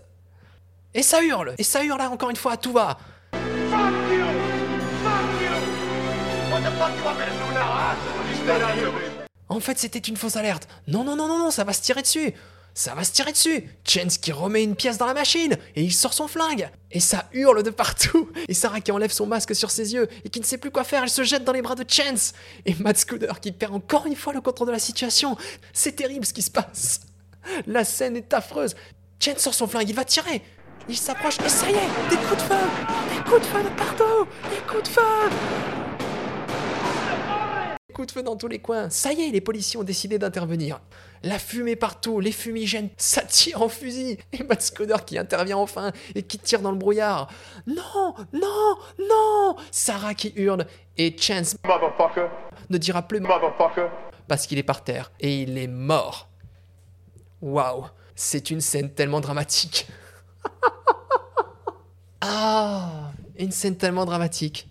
[0.94, 2.98] Et ça hurle Et ça hurle encore une fois à tout va
[3.32, 3.40] Fuck
[4.10, 4.24] you.
[5.04, 5.56] Fuck you.
[6.50, 7.96] What the fuck you want me to do now, huh?
[8.28, 9.20] You stay down here, baby.
[9.48, 10.68] En fait, c'était une fausse alerte.
[10.88, 12.32] Non, non, non, non, non, ça va se tirer dessus.
[12.74, 13.68] Ça va se tirer dessus.
[13.84, 16.70] Chance qui remet une pièce dans la machine et il sort son flingue.
[16.92, 18.30] Et ça hurle de partout.
[18.48, 20.84] Et Sarah qui enlève son masque sur ses yeux et qui ne sait plus quoi
[20.84, 22.32] faire, elle se jette dans les bras de Chance.
[22.66, 25.36] Et Matt Scooter qui perd encore une fois le contrôle de la situation.
[25.72, 27.00] C'est terrible ce qui se passe.
[27.66, 28.74] La scène est affreuse.
[29.22, 30.42] Chance sort son flingue, il va tirer.
[30.88, 32.54] Il s'approche et ça y est, des coups de feu.
[33.14, 34.26] Des coups de feu de partout.
[34.50, 35.00] Des coups de feu.
[37.94, 38.88] Coup de feu dans tous les coins.
[38.88, 40.80] Ça y est, les policiers ont décidé d'intervenir.
[41.22, 44.16] La fumée partout, les fumigènes, ça tire en fusil.
[44.32, 44.72] Et Matt
[45.06, 47.28] qui intervient enfin et qui tire dans le brouillard.
[47.66, 50.66] Non, non, non Sarah qui hurle.
[50.96, 52.28] Et Chance Motherfucker.
[52.70, 53.88] ne dira plus Motherfucker.
[54.28, 56.29] parce qu'il est par terre et il est mort.
[57.40, 59.86] Waouh, c'est une scène tellement dramatique.
[62.22, 64.68] Ah, une scène tellement dramatique.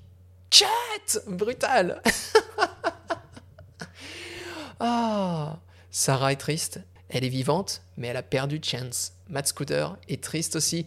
[0.51, 1.99] Chat Brutal
[4.79, 5.57] Ah
[5.89, 6.79] Sarah est triste.
[7.09, 9.13] Elle est vivante, mais elle a perdu Chance.
[9.29, 10.85] Matt Scooter est triste aussi.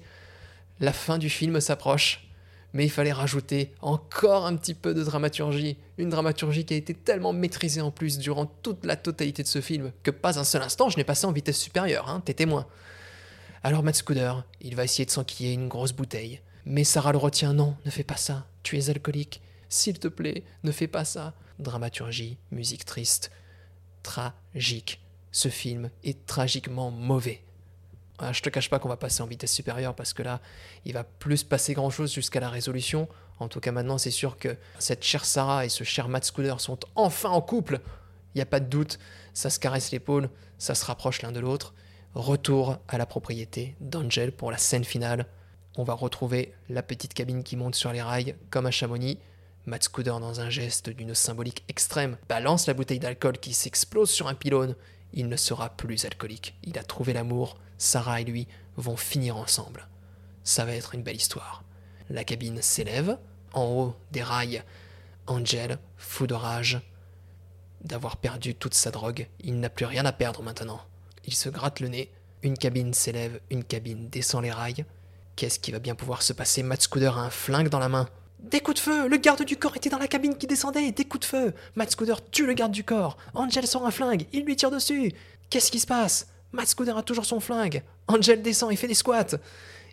[0.79, 2.29] La fin du film s'approche.
[2.75, 5.77] Mais il fallait rajouter encore un petit peu de dramaturgie.
[5.99, 9.61] Une dramaturgie qui a été tellement maîtrisée en plus durant toute la totalité de ce
[9.61, 12.67] film que pas un seul instant je n'ai passé en vitesse supérieure, hein, t'es témoin.
[13.63, 16.41] Alors Matt Scooter, il va essayer de s'enquiller une grosse bouteille.
[16.65, 19.41] Mais Sarah le retient, non, ne fais pas ça, tu es alcoolique.
[19.69, 21.35] S'il te plaît, ne fais pas ça.
[21.59, 23.31] Dramaturgie, musique triste,
[24.03, 25.01] tragique.
[25.31, 27.43] Ce film est tragiquement mauvais.
[28.25, 30.41] Ah, je te cache pas qu'on va passer en vitesse supérieure parce que là,
[30.85, 33.09] il va plus passer grand chose jusqu'à la résolution.
[33.41, 36.61] En tout cas, maintenant, c'est sûr que cette chère Sarah et ce cher Matt Scooter
[36.61, 37.81] sont enfin en couple.
[38.35, 39.01] Il n'y a pas de doute,
[39.35, 41.75] ça se caresse l'épaule, ça se rapproche l'un de l'autre.
[42.15, 45.27] Retour à la propriété d'Angel pour la scène finale.
[45.77, 49.19] On va retrouver la petite cabine qui monte sur les rails comme à Chamonix.
[49.67, 54.29] Matt Scooter, dans un geste d'une symbolique extrême, balance la bouteille d'alcool qui s'explose sur
[54.29, 54.77] un pylône.
[55.13, 56.55] Il ne sera plus alcoolique.
[56.63, 57.59] Il a trouvé l'amour.
[57.83, 59.89] Sarah et lui vont finir ensemble.
[60.45, 61.65] Ça va être une belle histoire.
[62.11, 63.19] La cabine s'élève.
[63.55, 64.63] En haut des rails,
[65.27, 66.81] Angel, fou de rage
[67.83, 69.29] d'avoir perdu toute sa drogue.
[69.41, 70.81] Il n'a plus rien à perdre maintenant.
[71.27, 72.11] Il se gratte le nez.
[72.43, 74.85] Une cabine s'élève, une cabine descend les rails.
[75.37, 76.63] Qu'est-ce qui va bien pouvoir se passer?
[76.63, 78.09] Matt Scooter a un flingue dans la main.
[78.39, 81.05] Des coups de feu Le garde du corps était dans la cabine qui descendait Des
[81.05, 84.45] coups de feu Matt Scooter tue le garde du corps Angel sort un flingue Il
[84.45, 85.13] lui tire dessus
[85.49, 86.32] Qu'est-ce qui se passe?
[86.53, 87.83] Matt Scooter a toujours son flingue.
[88.09, 89.39] Angel descend et fait des squats.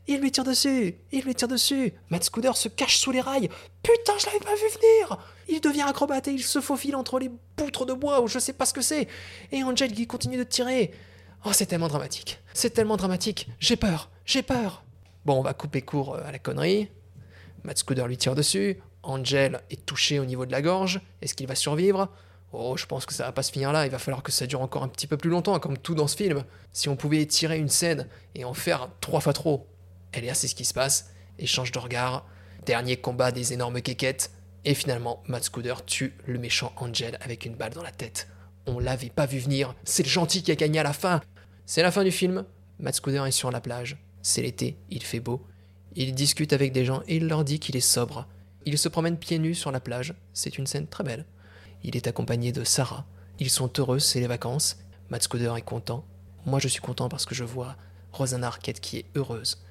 [0.07, 1.93] Il lui tire dessus Il lui tire dessus.
[2.09, 3.49] Matt Scooter se cache sous les rails.
[3.83, 5.19] Putain, je l'avais pas vu venir.
[5.47, 8.53] Il devient acrobate et il se faufile entre les poutres de bois ou je sais
[8.53, 9.07] pas ce que c'est.
[9.51, 10.91] Et Angel qui continue de tirer.
[11.45, 12.39] Oh, c'est tellement dramatique.
[12.53, 13.49] C'est tellement dramatique.
[13.59, 14.09] J'ai peur.
[14.25, 14.83] J'ai peur.
[15.25, 16.89] Bon, on va couper court euh, à la connerie.
[17.63, 18.81] Matt Scooter lui tire dessus.
[19.03, 21.01] Angel est touché au niveau de la gorge.
[21.21, 22.09] Est-ce qu'il va survivre?
[22.51, 23.85] Oh, je pense que ça va pas se finir là.
[23.85, 26.07] Il va falloir que ça dure encore un petit peu plus longtemps, comme tout dans
[26.07, 26.43] ce film.
[26.73, 29.67] Si on pouvait étirer une scène et en faire trois fois trop.
[30.11, 31.11] Elle est assez ce qui se passe.
[31.37, 32.25] Échange de regard.
[32.65, 34.31] Dernier combat des énormes quéquettes.
[34.65, 38.27] Et finalement, Matt Scooter tue le méchant Angel avec une balle dans la tête.
[38.65, 39.75] On l'avait pas vu venir.
[39.83, 41.21] C'est le gentil qui a gagné à la fin.
[41.65, 42.45] C'est la fin du film.
[42.79, 43.97] Matt Scooter est sur la plage.
[44.21, 45.45] C'est l'été, il fait beau.
[45.95, 48.27] Il discute avec des gens et il leur dit qu'il est sobre.
[48.65, 50.13] Il se promène pieds nus sur la plage.
[50.33, 51.25] C'est une scène très belle.
[51.83, 53.05] Il est accompagné de Sarah.
[53.39, 54.77] Ils sont heureux, c'est les vacances.
[55.09, 56.03] Matt est content.
[56.45, 57.75] Moi, je suis content parce que je vois
[58.11, 59.63] Rosanna Arquette qui est heureuse.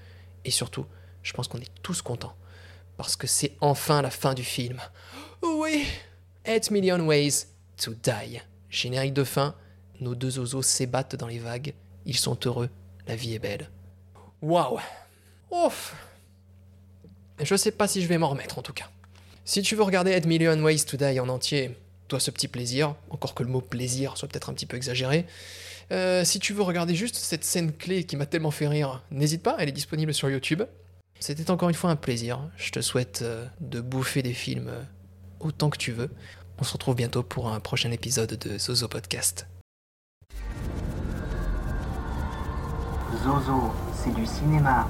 [0.45, 0.87] Et surtout,
[1.23, 2.35] je pense qu'on est tous contents.
[2.97, 4.81] Parce que c'est enfin la fin du film.
[5.43, 5.87] Oui
[6.47, 7.47] 8 Million Ways
[7.77, 8.41] to Die.
[8.71, 9.55] Générique de fin.
[10.01, 11.75] Nos deux oiseaux s'ébattent dans les vagues.
[12.07, 12.71] Ils sont heureux.
[13.07, 13.71] La vie est belle.
[14.41, 14.79] Waouh
[15.51, 15.95] Ouf
[17.41, 18.89] Je sais pas si je vais m'en remettre en tout cas.
[19.45, 21.77] Si tu veux regarder 8 Million Ways to Die en entier,
[22.09, 25.27] toi ce petit plaisir, encore que le mot plaisir soit peut-être un petit peu exagéré.
[25.91, 29.43] Euh, si tu veux regarder juste cette scène clé qui m'a tellement fait rire, n'hésite
[29.43, 30.63] pas, elle est disponible sur YouTube.
[31.21, 32.41] C'était encore une fois un plaisir.
[32.57, 34.83] Je te souhaite euh, de bouffer des films euh,
[35.41, 36.11] autant que tu veux.
[36.59, 39.47] On se retrouve bientôt pour un prochain épisode de Zozo Podcast.
[43.25, 44.89] Zozo, c'est du cinéma.